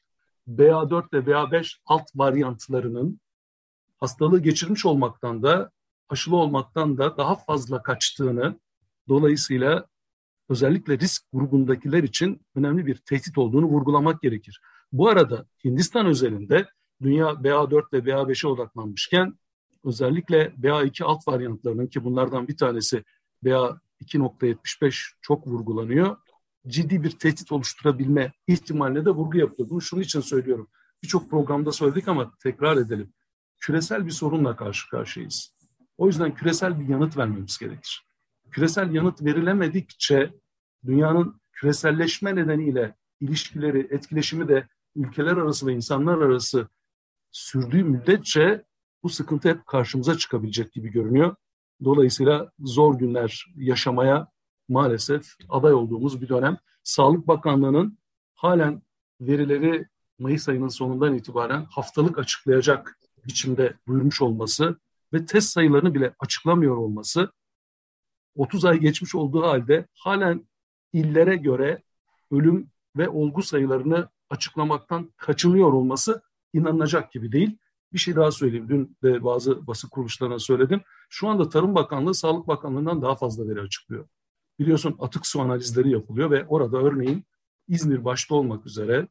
BA4 0.47 1.13
ve 1.13 1.31
BA5 1.31 1.75
alt 1.85 2.03
varyantlarının 2.15 3.19
hastalığı 3.99 4.39
geçirmiş 4.39 4.85
olmaktan 4.85 5.43
da 5.43 5.71
aşılı 6.09 6.35
olmaktan 6.35 6.97
da 6.97 7.17
daha 7.17 7.35
fazla 7.35 7.83
kaçtığını, 7.83 8.59
dolayısıyla 9.07 9.85
özellikle 10.49 10.99
risk 10.99 11.23
grubundakiler 11.33 12.03
için 12.03 12.41
önemli 12.55 12.85
bir 12.85 12.95
tehdit 12.95 13.37
olduğunu 13.37 13.65
vurgulamak 13.65 14.21
gerekir. 14.21 14.61
Bu 14.91 15.09
arada 15.09 15.45
Hindistan 15.65 16.05
özelinde 16.05 16.67
dünya 17.01 17.25
BA4 17.25 17.93
ve 17.93 17.97
BA5'e 17.97 18.47
odaklanmışken 18.47 19.39
özellikle 19.83 20.45
BA2 20.45 21.03
alt 21.03 21.27
varyantlarının 21.27 21.87
ki 21.87 22.03
bunlardan 22.03 22.47
bir 22.47 22.57
tanesi 22.57 23.03
BA2.75 23.43 25.11
çok 25.21 25.47
vurgulanıyor. 25.47 26.17
Ciddi 26.67 27.03
bir 27.03 27.11
tehdit 27.11 27.51
oluşturabilme 27.51 28.33
ihtimaline 28.47 29.05
de 29.05 29.09
vurgu 29.09 29.37
yapıyor. 29.37 29.69
Bunu 29.69 29.81
şunun 29.81 30.01
için 30.01 30.21
söylüyorum. 30.21 30.67
Birçok 31.03 31.29
programda 31.29 31.71
söyledik 31.71 32.07
ama 32.07 32.33
tekrar 32.43 32.77
edelim. 32.77 33.13
Küresel 33.59 34.05
bir 34.05 34.11
sorunla 34.11 34.55
karşı 34.55 34.89
karşıyayız. 34.89 35.55
O 35.97 36.07
yüzden 36.07 36.35
küresel 36.35 36.79
bir 36.79 36.87
yanıt 36.87 37.17
vermemiz 37.17 37.57
gerekir. 37.57 38.07
Küresel 38.51 38.93
yanıt 38.93 39.21
verilemedikçe 39.21 40.33
dünyanın 40.85 41.41
küreselleşme 41.51 42.35
nedeniyle 42.35 42.95
ilişkileri, 43.19 43.87
etkileşimi 43.91 44.47
de 44.47 44.67
ülkeler 44.95 45.37
arası 45.37 45.67
ve 45.67 45.73
insanlar 45.73 46.17
arası 46.17 46.67
sürdüğü 47.31 47.83
müddetçe 47.83 48.63
bu 49.03 49.09
sıkıntı 49.09 49.49
hep 49.49 49.65
karşımıza 49.65 50.17
çıkabilecek 50.17 50.73
gibi 50.73 50.89
görünüyor. 50.91 51.35
Dolayısıyla 51.83 52.51
zor 52.59 52.99
günler 52.99 53.45
yaşamaya 53.55 54.27
maalesef 54.69 55.35
aday 55.49 55.73
olduğumuz 55.73 56.21
bir 56.21 56.29
dönem. 56.29 56.57
Sağlık 56.83 57.27
Bakanlığı'nın 57.27 57.97
halen 58.35 58.81
verileri 59.21 59.87
Mayıs 60.19 60.49
ayının 60.49 60.67
sonundan 60.67 61.13
itibaren 61.13 61.65
haftalık 61.69 62.19
açıklayacak 62.19 62.99
biçimde 63.25 63.73
buyurmuş 63.87 64.21
olması 64.21 64.79
ve 65.13 65.25
test 65.25 65.49
sayılarını 65.49 65.93
bile 65.93 66.13
açıklamıyor 66.19 66.77
olması 66.77 67.31
30 68.35 68.65
ay 68.65 68.79
geçmiş 68.79 69.15
olduğu 69.15 69.43
halde 69.43 69.87
halen 69.93 70.47
illere 70.93 71.35
göre 71.35 71.83
ölüm 72.31 72.71
ve 72.97 73.09
olgu 73.09 73.43
sayılarını 73.43 74.09
açıklamaktan 74.29 75.13
kaçınıyor 75.17 75.73
olması 75.73 76.21
inanılacak 76.53 77.11
gibi 77.11 77.31
değil. 77.31 77.57
Bir 77.93 77.97
şey 77.97 78.15
daha 78.15 78.31
söyleyeyim. 78.31 78.69
Dün 78.69 78.97
de 79.03 79.23
bazı 79.23 79.67
basın 79.67 79.89
kuruluşlarına 79.89 80.39
söyledim. 80.39 80.81
Şu 81.09 81.27
anda 81.27 81.49
Tarım 81.49 81.75
Bakanlığı 81.75 82.15
Sağlık 82.15 82.47
Bakanlığı'ndan 82.47 83.01
daha 83.01 83.15
fazla 83.15 83.47
veri 83.47 83.61
açıklıyor. 83.61 84.07
Biliyorsun 84.59 84.95
atık 84.99 85.27
su 85.27 85.41
analizleri 85.41 85.89
yapılıyor 85.89 86.31
ve 86.31 86.45
orada 86.45 86.77
örneğin 86.77 87.25
İzmir 87.67 88.05
başta 88.05 88.35
olmak 88.35 88.65
üzere 88.65 89.07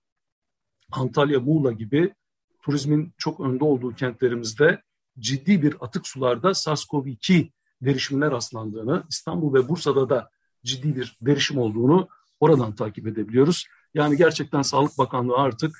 Antalya, 0.92 1.40
Muğla 1.40 1.72
gibi 1.72 2.14
turizmin 2.62 3.12
çok 3.18 3.40
önde 3.40 3.64
olduğu 3.64 3.94
kentlerimizde 3.94 4.82
ciddi 5.18 5.62
bir 5.62 5.76
atık 5.80 6.06
sularda 6.06 6.50
SARS-CoV-2 6.50 7.50
derişimine 7.82 8.30
rastlandığını, 8.30 9.04
İstanbul 9.10 9.54
ve 9.54 9.68
Bursa'da 9.68 10.08
da 10.08 10.30
ciddi 10.64 10.96
bir 10.96 11.16
derişim 11.20 11.58
olduğunu 11.58 12.08
oradan 12.40 12.74
takip 12.74 13.06
edebiliyoruz. 13.06 13.66
Yani 13.94 14.16
gerçekten 14.16 14.62
Sağlık 14.62 14.98
Bakanlığı 14.98 15.36
artık 15.36 15.78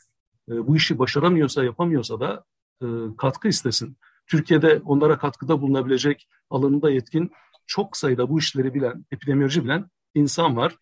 e, 0.49 0.67
bu 0.67 0.77
işi 0.77 0.99
başaramıyorsa, 0.99 1.65
yapamıyorsa 1.65 2.21
da 2.21 2.45
e, 2.83 2.87
katkı 3.19 3.49
istesin. 3.49 3.97
Türkiye'de 4.27 4.83
onlara 4.85 5.19
katkıda 5.19 5.61
bulunabilecek 5.61 6.29
alanında 6.51 6.91
yetkin 6.91 7.31
çok 7.67 7.97
sayıda 7.97 8.29
bu 8.31 8.39
işleri 8.39 8.75
bilen, 8.75 9.05
epidemioloji 9.13 9.65
bilen 9.65 9.91
insan 10.15 10.57
var. 10.57 10.77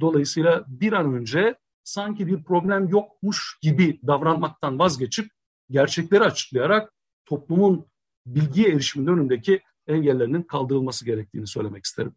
Dolayısıyla 0.00 0.64
bir 0.68 0.92
an 0.92 1.14
önce 1.14 1.54
sanki 1.84 2.26
bir 2.26 2.42
problem 2.42 2.88
yokmuş 2.88 3.58
gibi 3.62 4.00
davranmaktan 4.06 4.78
vazgeçip 4.78 5.30
gerçekleri 5.70 6.24
açıklayarak 6.24 6.92
toplumun 7.24 7.86
bilgiye 8.26 8.68
erişimin 8.68 9.06
önündeki 9.06 9.60
engellerinin 9.86 10.42
kaldırılması 10.42 11.04
gerektiğini 11.04 11.46
söylemek 11.46 11.84
isterim. 11.84 12.12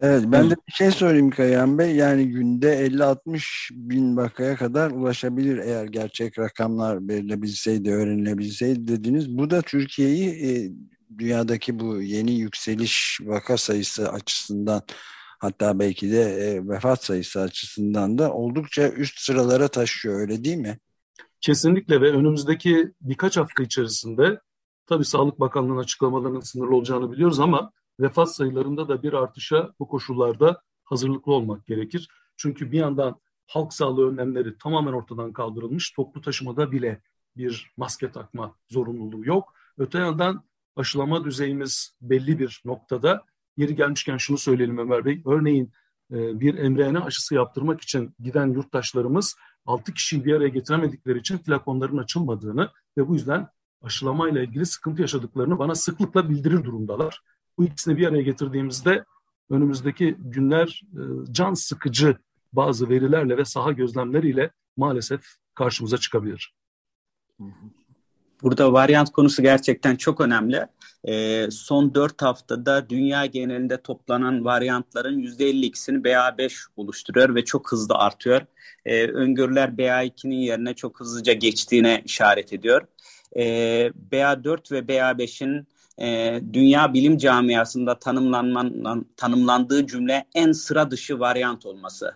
Evet 0.00 0.24
ben 0.26 0.50
de 0.50 0.54
bir 0.68 0.72
şey 0.72 0.90
söyleyeyim 0.90 1.30
Kayan 1.30 1.78
Bey. 1.78 1.96
Yani 1.96 2.28
günde 2.28 2.86
50-60 2.86 3.70
bin 3.70 4.16
vakaya 4.16 4.56
kadar 4.56 4.90
ulaşabilir 4.90 5.58
eğer 5.58 5.84
gerçek 5.84 6.38
rakamlar 6.38 7.08
verilebilseydi, 7.08 7.90
öğrenilebilseydi 7.90 8.88
dediniz. 8.88 9.38
Bu 9.38 9.50
da 9.50 9.62
Türkiye'yi 9.62 10.28
e, 10.30 10.72
dünyadaki 11.18 11.78
bu 11.80 12.02
yeni 12.02 12.32
yükseliş 12.32 13.20
vaka 13.24 13.56
sayısı 13.56 14.12
açısından 14.12 14.82
hatta 15.38 15.78
belki 15.78 16.12
de 16.12 16.20
e, 16.20 16.68
vefat 16.68 17.04
sayısı 17.04 17.40
açısından 17.40 18.18
da 18.18 18.32
oldukça 18.32 18.88
üst 18.88 19.18
sıralara 19.18 19.68
taşıyor 19.68 20.20
öyle 20.20 20.44
değil 20.44 20.56
mi? 20.56 20.78
Kesinlikle 21.40 22.00
ve 22.00 22.10
önümüzdeki 22.10 22.92
birkaç 23.00 23.36
hafta 23.36 23.62
içerisinde 23.62 24.40
tabii 24.86 25.04
Sağlık 25.04 25.40
Bakanlığı'nın 25.40 25.78
açıklamalarının 25.78 26.40
sınırlı 26.40 26.76
olacağını 26.76 27.12
biliyoruz 27.12 27.40
ama 27.40 27.72
vefat 28.00 28.34
sayılarında 28.34 28.88
da 28.88 29.02
bir 29.02 29.12
artışa 29.12 29.72
bu 29.78 29.88
koşullarda 29.88 30.60
hazırlıklı 30.84 31.32
olmak 31.32 31.66
gerekir. 31.66 32.08
Çünkü 32.36 32.72
bir 32.72 32.78
yandan 32.78 33.20
halk 33.46 33.72
sağlığı 33.72 34.10
önlemleri 34.10 34.58
tamamen 34.58 34.92
ortadan 34.92 35.32
kaldırılmış. 35.32 35.92
Toplu 35.92 36.20
taşımada 36.20 36.72
bile 36.72 37.02
bir 37.36 37.72
maske 37.76 38.12
takma 38.12 38.56
zorunluluğu 38.70 39.26
yok. 39.26 39.54
Öte 39.78 39.98
yandan 39.98 40.44
aşılama 40.76 41.24
düzeyimiz 41.24 41.96
belli 42.00 42.38
bir 42.38 42.62
noktada. 42.64 43.24
Yeri 43.56 43.76
gelmişken 43.76 44.16
şunu 44.16 44.38
söyleyelim 44.38 44.78
Ömer 44.78 45.04
Bey. 45.04 45.22
Örneğin 45.26 45.72
e, 46.10 46.40
bir 46.40 46.68
mRNA 46.68 47.04
aşısı 47.04 47.34
yaptırmak 47.34 47.80
için 47.80 48.14
giden 48.20 48.46
yurttaşlarımız 48.46 49.36
6 49.66 49.94
kişiyi 49.94 50.24
bir 50.24 50.34
araya 50.34 50.48
getiremedikleri 50.48 51.18
için 51.18 51.38
flakonların 51.38 51.98
açılmadığını 51.98 52.70
ve 52.98 53.08
bu 53.08 53.14
yüzden 53.14 53.48
aşılamayla 53.82 54.42
ilgili 54.42 54.66
sıkıntı 54.66 55.02
yaşadıklarını 55.02 55.58
bana 55.58 55.74
sıklıkla 55.74 56.30
bildirir 56.30 56.64
durumdalar. 56.64 57.20
Bu 57.58 57.64
ikisini 57.64 57.96
bir 57.96 58.06
araya 58.06 58.22
getirdiğimizde 58.22 59.04
önümüzdeki 59.50 60.16
günler 60.18 60.82
e, 60.92 61.32
can 61.32 61.54
sıkıcı 61.54 62.18
bazı 62.52 62.88
verilerle 62.88 63.36
ve 63.36 63.44
saha 63.44 63.72
gözlemleriyle 63.72 64.50
maalesef 64.76 65.24
karşımıza 65.54 65.98
çıkabilir. 65.98 66.54
Burada 68.44 68.72
varyant 68.72 69.12
konusu 69.12 69.42
gerçekten 69.42 69.96
çok 69.96 70.20
önemli. 70.20 70.66
E, 71.04 71.46
son 71.50 71.94
4 71.94 72.22
haftada 72.22 72.88
dünya 72.90 73.26
genelinde 73.26 73.82
toplanan 73.82 74.44
varyantların 74.44 75.18
%52'sini 75.18 76.04
BA5 76.04 76.66
oluşturuyor 76.76 77.34
ve 77.34 77.44
çok 77.44 77.72
hızlı 77.72 77.94
artıyor. 77.94 78.40
E, 78.84 79.06
öngörüler 79.06 79.68
BA2'nin 79.68 80.36
yerine 80.36 80.74
çok 80.74 81.00
hızlıca 81.00 81.32
geçtiğine 81.32 82.02
işaret 82.04 82.52
ediyor. 82.52 82.86
E, 83.36 83.42
BA4 84.12 84.72
ve 84.72 84.78
BA5'in 84.78 85.66
e, 85.98 86.40
dünya 86.52 86.94
bilim 86.94 87.18
camiasında 87.18 87.98
tanımlandığı 89.16 89.86
cümle 89.86 90.24
en 90.34 90.52
sıra 90.52 90.90
dışı 90.90 91.20
varyant 91.20 91.66
olması. 91.66 92.14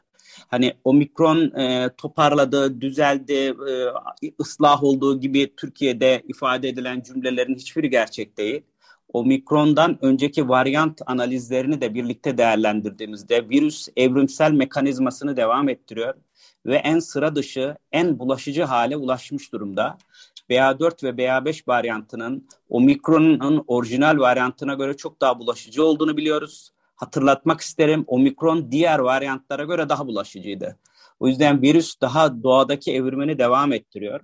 Hani 0.48 0.74
omikron 0.84 1.58
e, 1.60 1.90
toparladı, 1.96 2.80
düzeldi, 2.80 3.54
e, 4.22 4.32
ıslah 4.40 4.84
olduğu 4.84 5.20
gibi 5.20 5.54
Türkiye'de 5.56 6.22
ifade 6.28 6.68
edilen 6.68 7.00
cümlelerin 7.00 7.54
hiçbiri 7.54 7.90
gerçek 7.90 8.38
değil. 8.38 8.62
Omikron'dan 9.12 9.98
önceki 10.04 10.48
varyant 10.48 11.00
analizlerini 11.06 11.80
de 11.80 11.94
birlikte 11.94 12.38
değerlendirdiğimizde 12.38 13.48
virüs 13.48 13.88
evrimsel 13.96 14.52
mekanizmasını 14.52 15.36
devam 15.36 15.68
ettiriyor 15.68 16.14
ve 16.66 16.76
en 16.76 16.98
sıra 16.98 17.34
dışı, 17.36 17.76
en 17.92 18.18
bulaşıcı 18.18 18.64
hale 18.64 18.96
ulaşmış 18.96 19.52
durumda. 19.52 19.98
BA4 20.50 21.04
ve 21.04 21.08
BA5 21.08 21.62
varyantının 21.68 22.48
omikronun 22.68 23.64
orijinal 23.66 24.18
varyantına 24.18 24.74
göre 24.74 24.96
çok 24.96 25.20
daha 25.20 25.38
bulaşıcı 25.38 25.84
olduğunu 25.84 26.16
biliyoruz 26.16 26.72
hatırlatmak 26.98 27.60
isterim 27.60 28.04
omikron 28.06 28.72
diğer 28.72 28.98
varyantlara 28.98 29.64
göre 29.64 29.88
daha 29.88 30.06
bulaşıcıydı. 30.06 30.78
O 31.20 31.28
yüzden 31.28 31.62
virüs 31.62 32.00
daha 32.00 32.42
doğadaki 32.42 32.92
evrimini 32.92 33.38
devam 33.38 33.72
ettiriyor. 33.72 34.20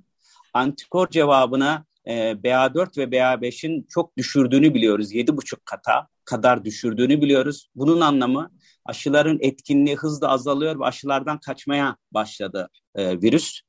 Antikor 0.55 1.09
cevabına 1.09 1.85
e, 2.07 2.13
BA4 2.33 2.99
ve 2.99 3.05
BA5'in 3.05 3.87
çok 3.89 4.17
düşürdüğünü 4.17 4.75
biliyoruz. 4.75 5.13
7,5 5.13 5.57
kata 5.65 6.09
kadar 6.25 6.65
düşürdüğünü 6.65 7.21
biliyoruz. 7.21 7.69
Bunun 7.75 8.01
anlamı 8.01 8.51
aşıların 8.85 9.39
etkinliği 9.41 9.97
hızla 9.97 10.29
azalıyor 10.29 10.81
ve 10.81 10.85
aşılardan 10.85 11.39
kaçmaya 11.39 11.97
başladı 12.13 12.69
e, 12.95 13.23
virüs. 13.23 13.61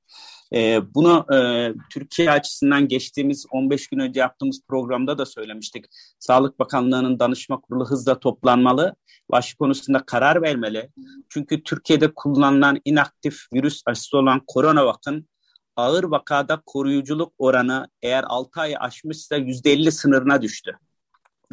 E, 0.55 0.81
bunu 0.95 1.25
Türkiye 1.89 2.31
açısından 2.31 2.87
geçtiğimiz 2.87 3.45
15 3.51 3.87
gün 3.87 3.99
önce 3.99 4.19
yaptığımız 4.19 4.61
programda 4.67 5.17
da 5.17 5.25
söylemiştik. 5.25 5.85
Sağlık 6.19 6.59
Bakanlığı'nın 6.59 7.19
danışma 7.19 7.61
kurulu 7.61 7.89
hızla 7.89 8.19
toplanmalı. 8.19 8.95
Aşı 9.31 9.57
konusunda 9.57 10.05
karar 10.05 10.41
vermeli. 10.41 10.89
Çünkü 11.29 11.63
Türkiye'de 11.63 12.13
kullanılan 12.13 12.81
inaktif 12.85 13.39
virüs 13.53 13.81
aşısı 13.85 14.17
olan 14.17 14.41
CoronaVac'ın 14.53 15.27
ağır 15.75 16.03
vakada 16.03 16.61
koruyuculuk 16.65 17.33
oranı 17.37 17.87
eğer 18.01 18.23
6 18.27 18.61
ay 18.61 18.75
aşmışsa 18.79 19.37
%50 19.37 19.91
sınırına 19.91 20.41
düştü. 20.41 20.79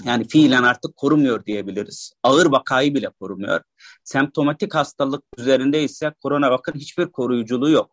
Yani 0.04 0.28
fiilen 0.28 0.62
artık 0.62 0.96
korumuyor 0.96 1.44
diyebiliriz. 1.44 2.12
Ağır 2.22 2.46
vakayı 2.46 2.94
bile 2.94 3.08
korumuyor. 3.20 3.60
Semptomatik 4.04 4.74
hastalık 4.74 5.24
üzerinde 5.38 5.82
ise 5.82 6.14
CoronaVac'ın 6.22 6.78
hiçbir 6.78 7.06
koruyuculuğu 7.06 7.70
yok. 7.70 7.90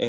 E, 0.00 0.06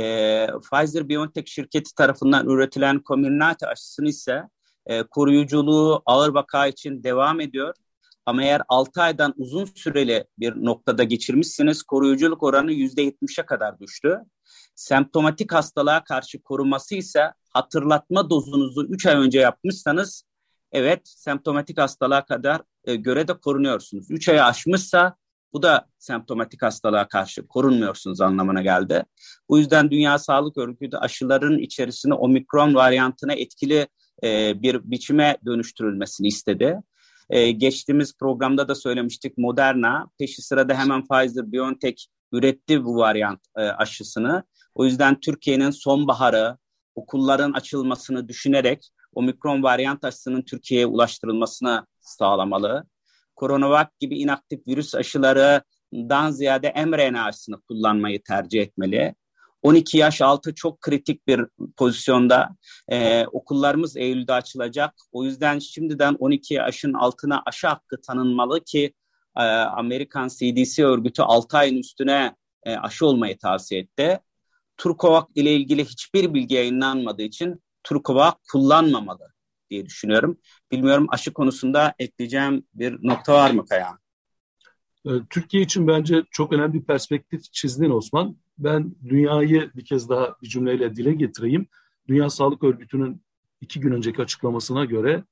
Pfizer-BioNTech 0.47 1.47
şirketi 1.47 1.95
tarafından 1.95 2.47
üretilen 2.47 3.01
Comirnaty 3.07 3.65
aşısını 3.65 4.09
ise 4.09 4.43
e, 4.85 5.03
koruyuculuğu 5.03 6.01
ağır 6.05 6.29
vaka 6.29 6.67
için 6.67 7.03
devam 7.03 7.41
ediyor. 7.41 7.73
Ama 8.25 8.43
eğer 8.43 8.61
6 8.69 9.01
aydan 9.01 9.33
uzun 9.37 9.65
süreli 9.65 10.25
bir 10.39 10.65
noktada 10.65 11.03
geçirmişsiniz 11.03 11.83
koruyuculuk 11.83 12.43
oranı 12.43 12.71
%70'e 12.71 13.45
kadar 13.45 13.79
düştü. 13.79 14.19
Semptomatik 14.75 15.53
hastalığa 15.53 16.03
karşı 16.03 16.41
koruması 16.41 16.95
ise 16.95 17.33
hatırlatma 17.49 18.29
dozunuzu 18.29 18.85
3 18.85 19.05
ay 19.05 19.15
önce 19.15 19.39
yapmışsanız 19.39 20.23
evet 20.71 21.01
semptomatik 21.05 21.77
hastalığa 21.77 22.25
kadar 22.25 22.61
e, 22.85 22.95
göre 22.95 23.27
de 23.27 23.33
korunuyorsunuz. 23.33 24.11
3 24.11 24.29
ayı 24.29 24.43
aşmışsa 24.43 25.15
bu 25.53 25.63
da 25.63 25.85
semptomatik 25.97 26.61
hastalığa 26.61 27.07
karşı 27.07 27.47
korunmuyorsunuz 27.47 28.21
anlamına 28.21 28.61
geldi. 28.61 29.03
Bu 29.49 29.57
yüzden 29.57 29.91
Dünya 29.91 30.19
Sağlık 30.19 30.57
Örgütü 30.57 30.97
aşıların 30.97 31.57
içerisine 31.57 32.13
omikron 32.13 32.75
varyantına 32.75 33.33
etkili 33.33 33.87
e, 34.23 34.61
bir 34.61 34.91
biçime 34.91 35.37
dönüştürülmesini 35.45 36.27
istedi. 36.27 36.81
E, 37.29 37.51
geçtiğimiz 37.51 38.17
programda 38.17 38.67
da 38.67 38.75
söylemiştik 38.75 39.37
Moderna 39.37 40.07
peşi 40.19 40.41
sırada 40.41 40.73
hemen 40.73 41.01
Pfizer-BioNTech 41.01 42.05
üretti 42.31 42.85
bu 42.85 42.95
varyant 42.95 43.39
e, 43.57 43.61
aşısını. 43.61 44.43
O 44.75 44.85
yüzden 44.85 45.19
Türkiye'nin 45.19 45.71
sonbaharı 45.71 46.57
okulların 46.95 47.51
açılmasını 47.51 48.27
düşünerek 48.27 48.91
omikron 49.13 49.63
varyant 49.63 50.03
aşısının 50.03 50.41
Türkiye'ye 50.41 50.85
ulaştırılmasını 50.85 51.85
sağlamalı. 51.99 52.85
Coronavac 53.41 53.87
gibi 53.99 54.19
inaktif 54.19 54.67
virüs 54.67 54.95
aşılarından 54.95 56.31
ziyade 56.31 56.85
mRNA 56.85 57.25
aşısını 57.25 57.61
kullanmayı 57.61 58.23
tercih 58.23 58.61
etmeli. 58.61 59.15
12 59.61 59.97
yaş 59.97 60.21
altı 60.21 60.55
çok 60.55 60.81
kritik 60.81 61.27
bir 61.27 61.45
pozisyonda. 61.77 62.49
Ee, 62.91 63.25
okullarımız 63.25 63.97
Eylül'de 63.97 64.33
açılacak. 64.33 64.93
O 65.11 65.23
yüzden 65.23 65.59
şimdiden 65.59 66.15
12 66.19 66.53
yaşın 66.53 66.93
altına 66.93 67.43
aşı 67.45 67.67
hakkı 67.67 68.01
tanınmalı 68.01 68.63
ki 68.63 68.93
e, 69.37 69.41
Amerikan 69.51 70.27
CDC 70.27 70.85
örgütü 70.85 71.21
6 71.21 71.57
ayın 71.57 71.77
üstüne 71.77 72.35
e, 72.63 72.75
aşı 72.75 73.05
olmayı 73.05 73.37
tavsiye 73.37 73.81
etti. 73.81 74.19
Turkovac 74.77 75.25
ile 75.35 75.53
ilgili 75.53 75.85
hiçbir 75.85 76.33
bilgi 76.33 76.55
yayınlanmadığı 76.55 77.21
için 77.21 77.61
Turkovac 77.83 78.33
kullanmamalı 78.51 79.31
diye 79.71 79.85
düşünüyorum. 79.85 80.37
Bilmiyorum 80.71 81.07
aşı 81.09 81.33
konusunda 81.33 81.93
ekleyeceğim 81.99 82.63
bir 82.73 82.97
nokta 83.07 83.33
var 83.33 83.51
mı 83.51 83.65
Kaya? 83.65 83.97
Ee, 85.05 85.09
Türkiye 85.29 85.63
için 85.63 85.87
bence 85.87 86.23
çok 86.31 86.53
önemli 86.53 86.73
bir 86.73 86.83
perspektif 86.83 87.43
çizdin 87.51 87.89
Osman. 87.89 88.37
Ben 88.57 88.95
dünyayı 89.09 89.71
bir 89.75 89.85
kez 89.85 90.09
daha 90.09 90.35
bir 90.41 90.47
cümleyle 90.47 90.95
dile 90.95 91.13
getireyim. 91.13 91.67
Dünya 92.07 92.29
Sağlık 92.29 92.63
Örgütü'nün 92.63 93.23
iki 93.61 93.79
gün 93.79 93.91
önceki 93.91 94.21
açıklamasına 94.21 94.85
göre 94.85 95.23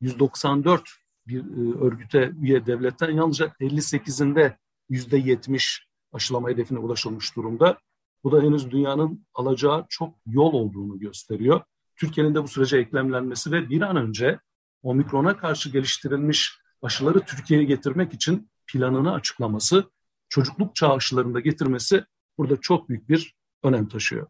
194 0.00 0.82
bir 1.26 1.40
e, 1.40 1.84
örgüte 1.84 2.32
üye 2.42 2.66
devletten 2.66 3.10
yalnızca 3.10 3.46
58'inde 3.60 4.56
%70 4.90 5.78
aşılama 6.12 6.50
hedefine 6.50 6.78
ulaşılmış 6.78 7.36
durumda. 7.36 7.78
Bu 8.24 8.32
da 8.32 8.42
henüz 8.42 8.70
dünyanın 8.70 9.26
alacağı 9.34 9.86
çok 9.88 10.14
yol 10.26 10.52
olduğunu 10.52 10.98
gösteriyor. 10.98 11.60
Türkiye'nin 12.02 12.34
de 12.34 12.42
bu 12.42 12.48
sürece 12.48 12.76
eklemlenmesi 12.76 13.52
ve 13.52 13.70
bir 13.70 13.82
an 13.82 13.96
önce 13.96 14.38
omikrona 14.82 15.36
karşı 15.36 15.70
geliştirilmiş 15.70 16.58
aşıları 16.82 17.20
Türkiye'ye 17.20 17.66
getirmek 17.66 18.14
için 18.14 18.50
planını 18.66 19.12
açıklaması, 19.12 19.84
çocukluk 20.28 20.76
çağı 20.76 20.92
aşılarında 20.92 21.40
getirmesi 21.40 22.04
burada 22.38 22.56
çok 22.60 22.88
büyük 22.88 23.08
bir 23.08 23.34
önem 23.62 23.88
taşıyor. 23.88 24.26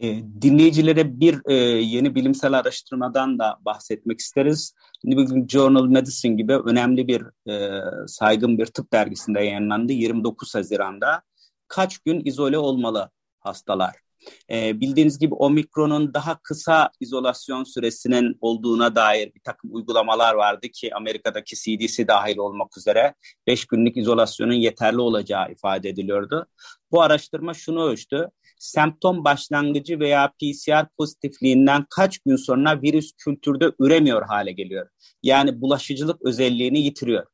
E, 0.00 0.22
dinleyicilere 0.42 1.20
bir 1.20 1.40
e, 1.46 1.54
yeni 1.82 2.14
bilimsel 2.14 2.52
araştırmadan 2.52 3.38
da 3.38 3.58
bahsetmek 3.60 4.20
isteriz. 4.20 4.74
New 5.04 5.22
England 5.22 5.48
Journal 5.48 5.86
Medicine 5.86 6.34
gibi 6.34 6.56
önemli 6.56 7.08
bir 7.08 7.50
e, 7.50 7.82
saygın 8.06 8.58
bir 8.58 8.66
tıp 8.66 8.92
dergisinde 8.92 9.40
yayınlandı 9.40 9.92
29 9.92 10.54
Haziran'da. 10.54 11.22
Kaç 11.68 11.98
gün 11.98 12.22
izole 12.24 12.58
olmalı 12.58 13.10
hastalar? 13.40 14.01
E, 14.50 14.80
bildiğiniz 14.80 15.18
gibi 15.18 15.34
omikronun 15.34 16.14
daha 16.14 16.38
kısa 16.42 16.90
izolasyon 17.00 17.64
süresinin 17.64 18.36
olduğuna 18.40 18.94
dair 18.94 19.34
bir 19.34 19.40
takım 19.40 19.74
uygulamalar 19.74 20.34
vardı 20.34 20.68
ki 20.68 20.94
Amerika'daki 20.94 21.56
CDC 21.56 22.08
dahil 22.08 22.36
olmak 22.36 22.78
üzere 22.78 23.14
5 23.46 23.64
günlük 23.64 23.96
izolasyonun 23.96 24.52
yeterli 24.52 25.00
olacağı 25.00 25.52
ifade 25.52 25.88
ediliyordu. 25.88 26.46
Bu 26.92 27.02
araştırma 27.02 27.54
şunu 27.54 27.84
ölçtü. 27.84 28.28
Semptom 28.58 29.24
başlangıcı 29.24 30.00
veya 30.00 30.32
PCR 30.40 30.86
pozitifliğinden 30.98 31.86
kaç 31.90 32.18
gün 32.18 32.36
sonra 32.36 32.82
virüs 32.82 33.12
kültürde 33.12 33.72
üremiyor 33.80 34.22
hale 34.22 34.52
geliyor. 34.52 34.88
Yani 35.22 35.60
bulaşıcılık 35.60 36.22
özelliğini 36.26 36.78
yitiriyor. 36.78 37.26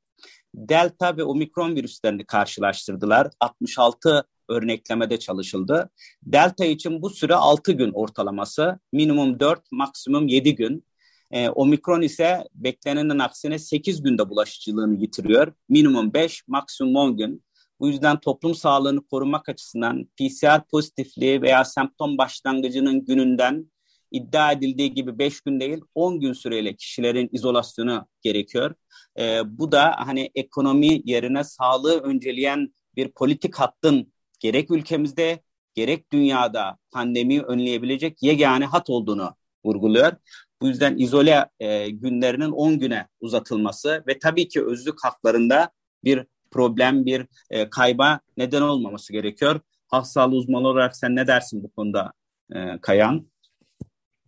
Delta 0.54 1.16
ve 1.16 1.24
omikron 1.24 1.76
virüslerini 1.76 2.26
karşılaştırdılar. 2.26 3.30
66 3.40 4.24
örneklemede 4.48 5.18
çalışıldı. 5.18 5.90
Delta 6.22 6.64
için 6.64 7.02
bu 7.02 7.10
süre 7.10 7.34
6 7.34 7.72
gün 7.72 7.92
ortalaması, 7.92 8.78
minimum 8.92 9.40
4, 9.40 9.72
maksimum 9.72 10.28
7 10.28 10.54
gün. 10.54 10.84
E, 11.30 11.48
omikron 11.48 12.02
ise 12.02 12.44
beklenenin 12.54 13.18
aksine 13.18 13.58
8 13.58 14.02
günde 14.02 14.28
bulaşıcılığını 14.28 15.00
yitiriyor. 15.00 15.52
Minimum 15.68 16.14
5, 16.14 16.48
maksimum 16.48 16.96
10 16.96 17.16
gün. 17.16 17.44
Bu 17.80 17.88
yüzden 17.88 18.20
toplum 18.20 18.54
sağlığını 18.54 19.06
korumak 19.06 19.48
açısından 19.48 20.04
PCR 20.04 20.64
pozitifliği 20.70 21.42
veya 21.42 21.64
semptom 21.64 22.18
başlangıcının 22.18 23.04
gününden 23.04 23.70
iddia 24.10 24.52
edildiği 24.52 24.94
gibi 24.94 25.18
5 25.18 25.40
gün 25.40 25.60
değil 25.60 25.80
10 25.94 26.20
gün 26.20 26.32
süreyle 26.32 26.76
kişilerin 26.76 27.28
izolasyonu 27.32 28.06
gerekiyor. 28.22 28.74
E, 29.18 29.40
bu 29.58 29.72
da 29.72 29.94
hani 29.98 30.30
ekonomi 30.34 31.02
yerine 31.04 31.44
sağlığı 31.44 32.00
önceleyen 32.00 32.74
bir 32.96 33.08
politik 33.08 33.54
hattın 33.54 34.12
gerek 34.40 34.70
ülkemizde 34.70 35.42
gerek 35.74 36.12
dünyada 36.12 36.78
pandemiyi 36.90 37.42
önleyebilecek 37.42 38.22
yegane 38.22 38.64
hat 38.64 38.90
olduğunu 38.90 39.34
vurguluyor. 39.64 40.12
Bu 40.60 40.68
yüzden 40.68 40.98
izole 40.98 41.50
e, 41.60 41.90
günlerinin 41.90 42.50
10 42.50 42.78
güne 42.78 43.08
uzatılması 43.20 44.04
ve 44.06 44.18
tabii 44.18 44.48
ki 44.48 44.64
özlük 44.64 45.04
haklarında 45.04 45.70
bir 46.04 46.26
problem, 46.50 47.06
bir 47.06 47.26
e, 47.50 47.70
kayba 47.70 48.20
neden 48.36 48.62
olmaması 48.62 49.12
gerekiyor. 49.12 49.60
Halk 49.88 50.06
sağlığı 50.06 50.36
uzmanı 50.36 50.68
olarak 50.68 50.96
sen 50.96 51.16
ne 51.16 51.26
dersin 51.26 51.62
bu 51.62 51.70
konuda 51.70 52.12
e, 52.54 52.78
Kayan? 52.80 53.26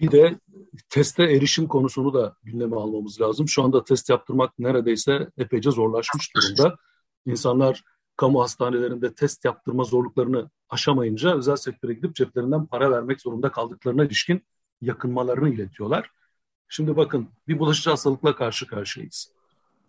Bir 0.01 0.11
de 0.11 0.39
teste 0.89 1.23
erişim 1.23 1.69
konusunu 1.69 2.15
da 2.15 2.37
gündeme 2.43 2.77
almamız 2.77 3.21
lazım. 3.21 3.49
Şu 3.49 3.63
anda 3.63 3.85
test 3.85 4.11
yaptırmak 4.11 4.59
neredeyse 4.59 5.29
epeyce 5.39 5.71
zorlaşmış 5.71 6.31
durumda. 6.37 6.77
İnsanlar 7.27 7.83
kamu 8.21 8.43
hastanelerinde 8.43 9.15
test 9.15 9.45
yaptırma 9.45 9.85
zorluklarını 9.85 10.51
aşamayınca 10.69 11.37
özel 11.37 11.57
sektöre 11.57 11.95
gidip 11.95 12.15
ceplerinden 12.15 12.67
para 12.67 12.91
vermek 12.91 13.21
zorunda 13.21 13.53
kaldıklarına 13.53 14.05
ilişkin 14.05 14.43
yakınmalarını 14.81 15.49
iletiyorlar. 15.49 16.11
Şimdi 16.69 16.97
bakın 16.97 17.29
bir 17.49 17.59
bulaşıcı 17.59 17.91
hastalıkla 17.91 18.37
karşı 18.37 18.67
karşıyayız. 18.67 19.33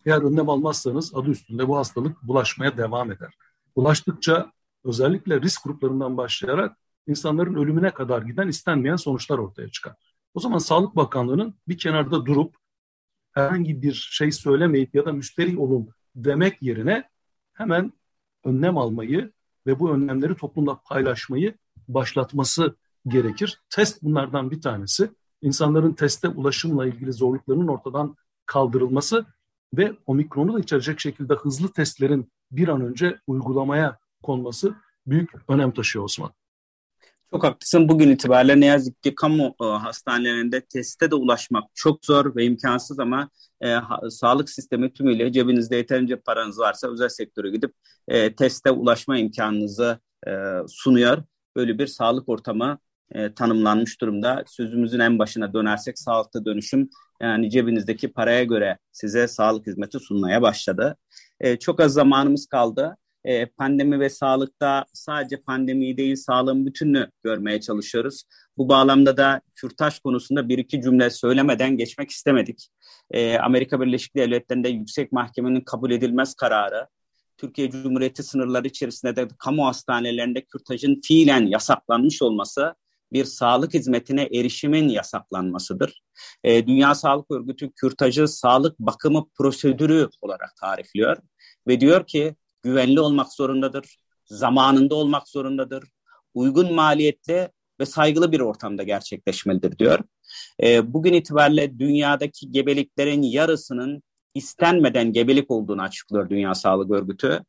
Eğer 0.05 0.21
önlem 0.21 0.49
almazsanız 0.49 1.15
adı 1.15 1.29
üstünde 1.29 1.67
bu 1.67 1.77
hastalık 1.77 2.23
bulaşmaya 2.23 2.77
devam 2.77 3.11
eder. 3.11 3.33
Bulaştıkça 3.75 4.51
özellikle 4.83 5.41
risk 5.41 5.63
gruplarından 5.63 6.17
başlayarak 6.17 6.77
insanların 7.07 7.55
ölümüne 7.55 7.91
kadar 7.91 8.21
giden 8.21 8.47
istenmeyen 8.47 8.95
sonuçlar 8.95 9.37
ortaya 9.37 9.69
çıkar. 9.69 9.93
O 10.33 10.39
zaman 10.39 10.57
Sağlık 10.57 10.95
Bakanlığı'nın 10.95 11.55
bir 11.67 11.77
kenarda 11.77 12.25
durup 12.25 12.55
herhangi 13.31 13.81
bir 13.81 13.93
şey 13.93 14.31
söylemeyip 14.31 14.95
ya 14.95 15.05
da 15.05 15.13
müsterih 15.13 15.59
olun 15.59 15.89
demek 16.15 16.61
yerine 16.61 17.09
hemen 17.53 17.93
önlem 18.43 18.77
almayı 18.77 19.31
ve 19.67 19.79
bu 19.79 19.91
önlemleri 19.91 20.35
toplumla 20.35 20.81
paylaşmayı 20.85 21.53
başlatması 21.87 22.75
gerekir. 23.07 23.61
Test 23.69 24.03
bunlardan 24.03 24.51
bir 24.51 24.61
tanesi. 24.61 25.09
İnsanların 25.41 25.93
teste 25.93 26.27
ulaşımla 26.27 26.85
ilgili 26.85 27.13
zorluklarının 27.13 27.67
ortadan 27.67 28.15
kaldırılması 28.45 29.25
ve 29.73 29.97
omikronu 30.05 30.53
da 30.53 30.59
içerecek 30.59 30.99
şekilde 30.99 31.33
hızlı 31.33 31.73
testlerin 31.73 32.31
bir 32.51 32.67
an 32.67 32.81
önce 32.81 33.19
uygulamaya 33.27 33.97
konması 34.23 34.75
büyük 35.07 35.29
önem 35.47 35.71
taşıyor 35.71 36.05
Osman. 36.05 36.31
Çok 37.33 37.43
haklısın. 37.43 37.89
Bugün 37.89 38.09
itibariyle 38.09 38.59
ne 38.59 38.65
yazık 38.65 39.03
ki 39.03 39.15
kamu 39.15 39.55
e, 39.61 39.65
hastanelerinde 39.65 40.61
teste 40.61 41.11
de 41.11 41.15
ulaşmak 41.15 41.63
çok 41.75 42.05
zor 42.05 42.35
ve 42.35 42.45
imkansız 42.45 42.99
ama 42.99 43.29
e, 43.61 43.69
ha, 43.69 43.99
sağlık 44.09 44.49
sistemi 44.49 44.93
tümüyle 44.93 45.31
cebinizde 45.31 45.75
yeterince 45.75 46.15
paranız 46.15 46.59
varsa 46.59 46.91
özel 46.91 47.09
sektöre 47.09 47.49
gidip 47.49 47.73
e, 48.07 48.35
teste 48.35 48.71
ulaşma 48.71 49.17
imkanınızı 49.17 49.99
e, 50.27 50.31
sunuyor. 50.67 51.23
Böyle 51.55 51.77
bir 51.79 51.87
sağlık 51.87 52.29
ortamı 52.29 52.77
e, 53.11 53.33
tanımlanmış 53.33 54.01
durumda. 54.01 54.43
Sözümüzün 54.47 54.99
en 54.99 55.19
başına 55.19 55.53
dönersek 55.53 55.99
sağlıkta 55.99 56.45
dönüşüm 56.45 56.89
yani 57.21 57.49
cebinizdeki 57.49 58.13
paraya 58.13 58.43
göre 58.43 58.77
size 58.91 59.27
sağlık 59.27 59.67
hizmeti 59.67 59.99
sunmaya 59.99 60.41
başladı. 60.41 60.97
E, 61.39 61.59
çok 61.59 61.79
az 61.79 61.93
zamanımız 61.93 62.45
kaldı 62.45 62.97
e, 63.25 63.45
pandemi 63.45 63.99
ve 63.99 64.09
sağlıkta 64.09 64.85
sadece 64.93 65.41
pandemiyi 65.41 65.97
değil 65.97 66.15
sağlığın 66.15 66.65
bütününü 66.65 67.09
görmeye 67.23 67.61
çalışıyoruz. 67.61 68.23
Bu 68.57 68.69
bağlamda 68.69 69.17
da 69.17 69.41
kürtaj 69.55 69.99
konusunda 69.99 70.49
bir 70.49 70.57
iki 70.57 70.81
cümle 70.81 71.09
söylemeden 71.09 71.77
geçmek 71.77 72.09
istemedik. 72.09 72.67
E, 73.11 73.37
Amerika 73.37 73.81
Birleşik 73.81 74.15
Devletleri'nde 74.15 74.69
yüksek 74.69 75.11
mahkemenin 75.11 75.61
kabul 75.61 75.91
edilmez 75.91 76.35
kararı, 76.35 76.87
Türkiye 77.37 77.71
Cumhuriyeti 77.71 78.23
sınırları 78.23 78.67
içerisinde 78.67 79.15
de 79.15 79.27
kamu 79.39 79.65
hastanelerinde 79.65 80.41
kürtajın 80.41 81.01
fiilen 81.03 81.45
yasaklanmış 81.45 82.21
olması 82.21 82.75
bir 83.13 83.25
sağlık 83.25 83.73
hizmetine 83.73 84.21
erişimin 84.23 84.89
yasaklanmasıdır. 84.89 86.01
E, 86.43 86.67
Dünya 86.67 86.95
Sağlık 86.95 87.31
Örgütü 87.31 87.71
kürtajı 87.71 88.27
sağlık 88.27 88.79
bakımı 88.79 89.25
prosedürü 89.37 90.09
olarak 90.21 90.55
tarifliyor 90.61 91.17
ve 91.67 91.81
diyor 91.81 92.07
ki 92.07 92.35
güvenli 92.63 92.99
olmak 92.99 93.33
zorundadır, 93.33 93.97
zamanında 94.25 94.95
olmak 94.95 95.29
zorundadır, 95.29 95.83
uygun 96.33 96.73
maliyette 96.73 97.51
ve 97.79 97.85
saygılı 97.85 98.31
bir 98.31 98.39
ortamda 98.39 98.83
gerçekleşmelidir 98.83 99.77
diyor. 99.77 99.99
E, 100.63 100.93
bugün 100.93 101.13
itibariyle 101.13 101.79
dünyadaki 101.79 102.51
gebeliklerin 102.51 103.21
yarısının 103.21 104.03
istenmeden 104.33 105.13
gebelik 105.13 105.51
olduğunu 105.51 105.81
açıklıyor 105.81 106.29
Dünya 106.29 106.55
Sağlık 106.55 106.91
Örgütü 106.91 107.43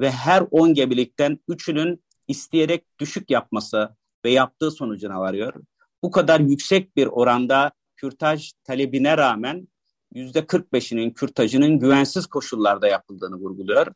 ve 0.00 0.10
her 0.10 0.44
10 0.50 0.74
gebelikten 0.74 1.38
3'ünün 1.48 2.04
isteyerek 2.28 2.84
düşük 2.98 3.30
yapması 3.30 3.96
ve 4.24 4.30
yaptığı 4.30 4.70
sonucuna 4.70 5.20
varıyor. 5.20 5.54
Bu 6.02 6.10
kadar 6.10 6.40
yüksek 6.40 6.96
bir 6.96 7.06
oranda 7.06 7.72
kürtaj 7.96 8.52
talebine 8.64 9.16
rağmen 9.16 9.68
%45'inin 10.14 11.10
kürtajının 11.10 11.78
güvensiz 11.78 12.26
koşullarda 12.26 12.88
yapıldığını 12.88 13.36
vurguluyor. 13.36 13.86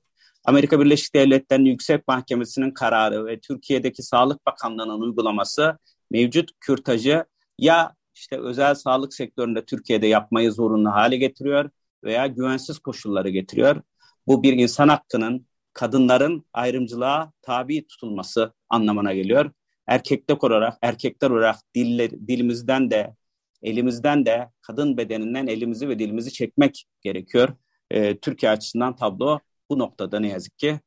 Amerika 0.47 0.81
Birleşik 0.81 1.15
Devletleri'nin 1.15 1.71
Yüksek 1.71 2.09
Mahkemesi'nin 2.09 2.71
kararı 2.71 3.27
ve 3.27 3.41
Türkiye'deki 3.41 4.03
Sağlık 4.03 4.47
Bakanlığı'nın 4.47 5.01
uygulaması 5.01 5.79
mevcut 6.11 6.51
kürtajı 6.61 7.25
ya 7.59 7.95
işte 8.15 8.41
özel 8.41 8.75
sağlık 8.75 9.15
sektöründe 9.15 9.65
Türkiye'de 9.65 10.07
yapmayı 10.07 10.53
zorunlu 10.53 10.91
hale 10.91 11.17
getiriyor 11.17 11.71
veya 12.05 12.27
güvensiz 12.27 12.79
koşulları 12.79 13.29
getiriyor. 13.29 13.83
Bu 14.27 14.43
bir 14.43 14.53
insan 14.53 14.89
hakkının 14.89 15.47
kadınların 15.73 16.47
ayrımcılığa 16.53 17.33
tabi 17.43 17.87
tutulması 17.87 18.55
anlamına 18.69 19.15
geliyor. 19.15 19.51
Erkekler 19.87 20.37
olarak, 20.41 20.79
erkekler 20.83 21.31
olarak 21.31 21.57
diller, 21.75 22.11
dilimizden 22.11 22.91
de 22.91 23.17
elimizden 23.63 24.27
de 24.27 24.51
kadın 24.63 24.97
bedeninden 24.97 25.47
elimizi 25.47 25.89
ve 25.89 25.99
dilimizi 25.99 26.33
çekmek 26.33 26.85
gerekiyor. 27.03 27.49
Ee, 27.91 28.19
Türkiye 28.19 28.53
açısından 28.53 28.97
tablo 28.97 29.41
bu 29.71 29.79
noktada 29.79 30.21
ne 30.21 30.29
yazık 30.29 30.59
ki 30.59 30.81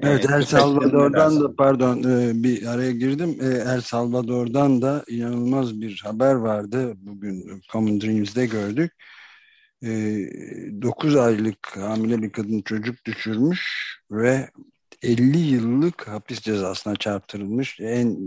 Evet 0.00 0.30
El 0.30 0.42
Salvador'dan 0.42 1.40
da 1.40 1.56
pardon 1.56 2.02
e, 2.02 2.42
bir 2.42 2.66
araya 2.66 2.90
girdim. 2.90 3.38
E, 3.40 3.46
El 3.46 3.80
Salvador'dan 3.80 4.82
da 4.82 5.04
inanılmaz 5.08 5.80
bir 5.80 6.00
haber 6.04 6.34
vardı. 6.34 6.94
Bugün 6.96 7.62
Common 7.72 8.00
Dreams'de 8.00 8.46
gördük. 8.46 8.92
9 9.82 11.16
e, 11.16 11.20
aylık 11.20 11.76
hamile 11.76 12.22
bir 12.22 12.32
kadın 12.32 12.62
çocuk 12.62 13.04
düşürmüş 13.04 13.96
ve 14.10 14.50
50 15.02 15.38
yıllık 15.38 16.08
hapis 16.08 16.40
cezasına 16.40 16.96
çarptırılmış. 16.96 17.80
En 17.80 18.18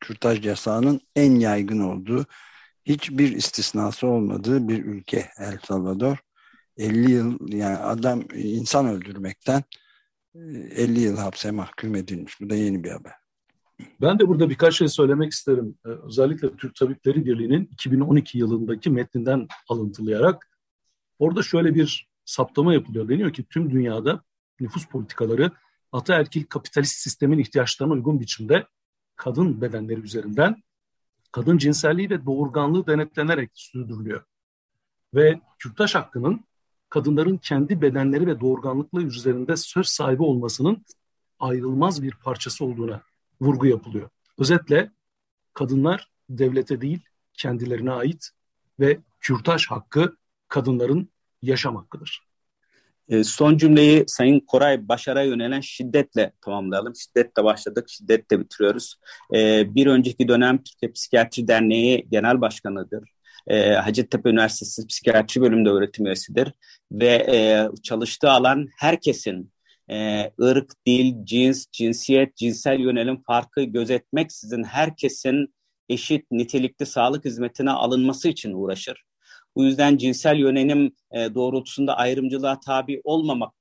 kürtaj 0.00 0.46
yasağının 0.46 1.00
en 1.16 1.34
yaygın 1.34 1.80
olduğu, 1.80 2.26
hiçbir 2.84 3.32
istisnası 3.32 4.06
olmadığı 4.06 4.68
bir 4.68 4.84
ülke 4.84 5.28
El 5.38 5.58
Salvador. 5.66 6.18
50 6.76 7.10
yıl 7.10 7.52
yani 7.52 7.76
adam 7.76 8.22
insan 8.34 8.86
öldürmekten 8.86 9.62
50 10.34 11.00
yıl 11.00 11.16
hapse 11.16 11.50
mahkum 11.50 11.94
edilmiş. 11.94 12.40
Bu 12.40 12.50
da 12.50 12.54
yeni 12.54 12.84
bir 12.84 12.90
haber. 12.90 13.12
Ben 14.00 14.18
de 14.18 14.28
burada 14.28 14.50
birkaç 14.50 14.78
şey 14.78 14.88
söylemek 14.88 15.32
isterim. 15.32 15.78
Ee, 15.86 15.88
özellikle 15.88 16.56
Türk 16.56 16.74
Tabipleri 16.74 17.26
Birliği'nin 17.26 17.68
2012 17.72 18.38
yılındaki 18.38 18.90
metninden 18.90 19.48
alıntılayarak 19.68 20.48
orada 21.18 21.42
şöyle 21.42 21.74
bir 21.74 22.08
saptama 22.24 22.74
yapılıyor. 22.74 23.08
Deniyor 23.08 23.32
ki 23.32 23.44
tüm 23.44 23.70
dünyada 23.70 24.22
nüfus 24.60 24.86
politikaları 24.86 25.50
ataerkil 25.92 26.44
kapitalist 26.44 26.96
sistemin 26.96 27.38
ihtiyaçlarına 27.38 27.94
uygun 27.94 28.20
biçimde 28.20 28.66
kadın 29.16 29.60
bedenleri 29.60 30.00
üzerinden 30.00 30.62
kadın 31.32 31.58
cinselliği 31.58 32.10
ve 32.10 32.26
doğurganlığı 32.26 32.86
denetlenerek 32.86 33.50
sürdürülüyor. 33.54 34.24
Ve 35.14 35.40
kürtaj 35.58 35.94
hakkının 35.94 36.44
kadınların 36.94 37.36
kendi 37.36 37.82
bedenleri 37.82 38.26
ve 38.26 38.40
doğurganlıkları 38.40 39.04
üzerinde 39.04 39.56
söz 39.56 39.88
sahibi 39.88 40.22
olmasının 40.22 40.84
ayrılmaz 41.38 42.02
bir 42.02 42.12
parçası 42.12 42.64
olduğuna 42.64 43.02
vurgu 43.40 43.66
yapılıyor. 43.66 44.08
Özetle 44.38 44.90
kadınlar 45.54 46.10
devlete 46.30 46.80
değil 46.80 47.00
kendilerine 47.32 47.92
ait 47.92 48.30
ve 48.80 48.98
kürtaj 49.20 49.66
hakkı 49.66 50.16
kadınların 50.48 51.08
yaşam 51.42 51.76
hakkıdır. 51.76 52.28
E, 53.08 53.24
son 53.24 53.56
cümleyi 53.56 54.04
Sayın 54.06 54.40
Koray 54.40 54.88
Başar'a 54.88 55.22
yönelen 55.22 55.60
şiddetle 55.60 56.32
tamamlayalım. 56.40 56.96
Şiddetle 56.96 57.44
başladık, 57.44 57.88
şiddetle 57.88 58.40
bitiriyoruz. 58.40 58.96
E, 59.34 59.64
bir 59.74 59.86
önceki 59.86 60.28
dönem 60.28 60.62
Türkiye 60.62 60.92
Psikiyatri 60.92 61.48
Derneği 61.48 62.06
Genel 62.10 62.40
Başkanı'dır. 62.40 63.13
E, 63.46 63.72
Hacettepe 63.72 64.30
Üniversitesi 64.30 64.86
Psikiyatri 64.86 65.40
Bölümünde 65.40 65.70
öğretim 65.70 66.06
üyesidir. 66.06 66.52
Ve 66.92 67.06
e, 67.06 67.68
çalıştığı 67.82 68.30
alan 68.30 68.68
herkesin 68.78 69.52
e, 69.90 70.30
ırk, 70.42 70.72
dil, 70.86 71.14
cins, 71.24 71.66
cinsiyet, 71.72 72.36
cinsel 72.36 72.80
yönelim 72.80 73.22
farkı 73.22 73.62
gözetmeksizin 73.62 74.64
herkesin 74.64 75.54
eşit 75.88 76.30
nitelikli 76.30 76.86
sağlık 76.86 77.24
hizmetine 77.24 77.70
alınması 77.70 78.28
için 78.28 78.52
uğraşır. 78.52 79.04
Bu 79.56 79.64
yüzden 79.64 79.96
cinsel 79.96 80.36
yönelim 80.36 80.92
e, 81.12 81.34
doğrultusunda 81.34 81.96
ayrımcılığa 81.96 82.60
tabi 82.60 83.00
olmamak 83.04 83.54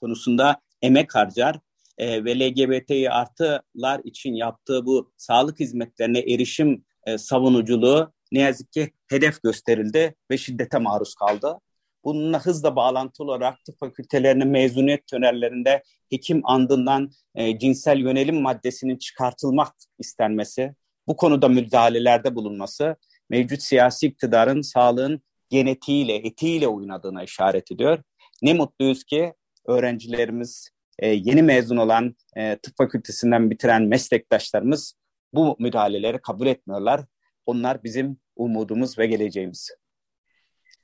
konusunda 0.00 0.60
emek 0.82 1.14
harcar 1.14 1.58
e, 1.98 2.24
ve 2.24 2.38
LGBTİ 2.38 3.10
artılar 3.10 4.00
için 4.04 4.34
yaptığı 4.34 4.86
bu 4.86 5.12
sağlık 5.16 5.60
hizmetlerine 5.60 6.18
erişim 6.18 6.84
e, 7.06 7.18
savunuculuğu 7.18 8.12
ne 8.32 8.40
yazık 8.40 8.72
ki 8.72 8.92
hedef 9.08 9.42
gösterildi 9.42 10.14
ve 10.30 10.38
şiddete 10.38 10.78
maruz 10.78 11.14
kaldı. 11.14 11.58
Bununla 12.04 12.40
hızla 12.40 12.76
bağlantılı 12.76 13.26
olarak 13.26 13.64
tıp 13.64 13.78
fakültelerinin 13.78 14.48
mezuniyet 14.48 15.06
törenlerinde 15.06 15.82
hekim 16.10 16.40
andından 16.44 17.10
e, 17.34 17.58
cinsel 17.58 17.98
yönelim 17.98 18.42
maddesinin 18.42 18.96
çıkartılmak 18.96 19.72
istenmesi, 19.98 20.74
bu 21.06 21.16
konuda 21.16 21.48
müdahalelerde 21.48 22.34
bulunması 22.34 22.96
mevcut 23.30 23.62
siyasi 23.62 24.06
iktidarın 24.06 24.60
sağlığın 24.60 25.22
genetiğiyle, 25.50 26.16
etiğiyle 26.16 26.68
oynadığına 26.68 27.22
işaret 27.22 27.72
ediyor. 27.72 28.02
Ne 28.42 28.54
mutluyuz 28.54 29.04
ki 29.04 29.34
öğrencilerimiz, 29.66 30.70
e, 30.98 31.08
yeni 31.08 31.42
mezun 31.42 31.76
olan 31.76 32.16
e, 32.36 32.56
tıp 32.56 32.76
fakültesinden 32.76 33.50
bitiren 33.50 33.82
meslektaşlarımız 33.82 34.94
bu 35.34 35.56
müdahaleleri 35.58 36.18
kabul 36.18 36.46
etmiyorlar. 36.46 37.04
Onlar 37.46 37.84
bizim 37.84 38.18
umudumuz 38.44 38.98
ve 38.98 39.06
geleceğimiz. 39.06 39.70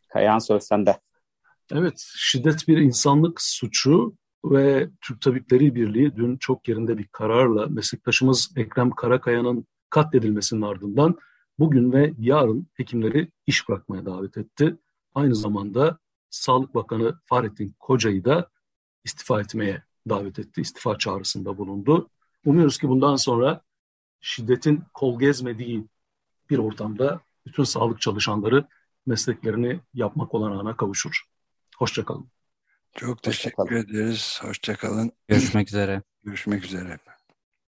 Kayahan 0.08 0.38
söz 0.38 0.62
sende. 0.62 1.00
Evet, 1.72 2.04
şiddet 2.16 2.68
bir 2.68 2.78
insanlık 2.78 3.40
suçu 3.42 4.16
ve 4.44 4.90
Türk 5.00 5.20
Tabipleri 5.20 5.74
Birliği 5.74 6.16
dün 6.16 6.36
çok 6.36 6.68
yerinde 6.68 6.98
bir 6.98 7.06
kararla 7.06 7.66
meslektaşımız 7.66 8.52
Ekrem 8.56 8.90
Karakaya'nın 8.90 9.66
katledilmesinin 9.90 10.62
ardından 10.62 11.18
bugün 11.58 11.92
ve 11.92 12.12
yarın 12.18 12.66
hekimleri 12.74 13.30
iş 13.46 13.68
bırakmaya 13.68 14.06
davet 14.06 14.38
etti. 14.38 14.76
Aynı 15.14 15.34
zamanda 15.34 15.98
Sağlık 16.30 16.74
Bakanı 16.74 17.18
Fahrettin 17.24 17.74
Koca'yı 17.78 18.24
da 18.24 18.50
istifa 19.04 19.40
etmeye 19.40 19.82
davet 20.08 20.38
etti. 20.38 20.60
İstifa 20.60 20.98
çağrısında 20.98 21.58
bulundu. 21.58 22.10
Umuyoruz 22.46 22.78
ki 22.78 22.88
bundan 22.88 23.16
sonra 23.16 23.62
şiddetin 24.20 24.82
kol 24.94 25.18
gezmediği 25.18 25.86
bir 26.50 26.58
ortamda 26.58 27.20
bütün 27.48 27.64
sağlık 27.64 28.00
çalışanları 28.00 28.64
mesleklerini 29.06 29.80
yapmak 29.94 30.34
olanağına 30.34 30.76
kavuşur. 30.76 31.22
Hoşçakalın. 31.76 32.30
Çok 32.96 33.22
teşekkür 33.22 33.62
Hoşça 33.62 33.78
ederiz. 33.78 34.38
Hoşçakalın. 34.42 35.12
Görüşmek 35.28 35.68
üzere. 35.68 36.02
Görüşmek 36.24 36.64
üzere. 36.64 36.98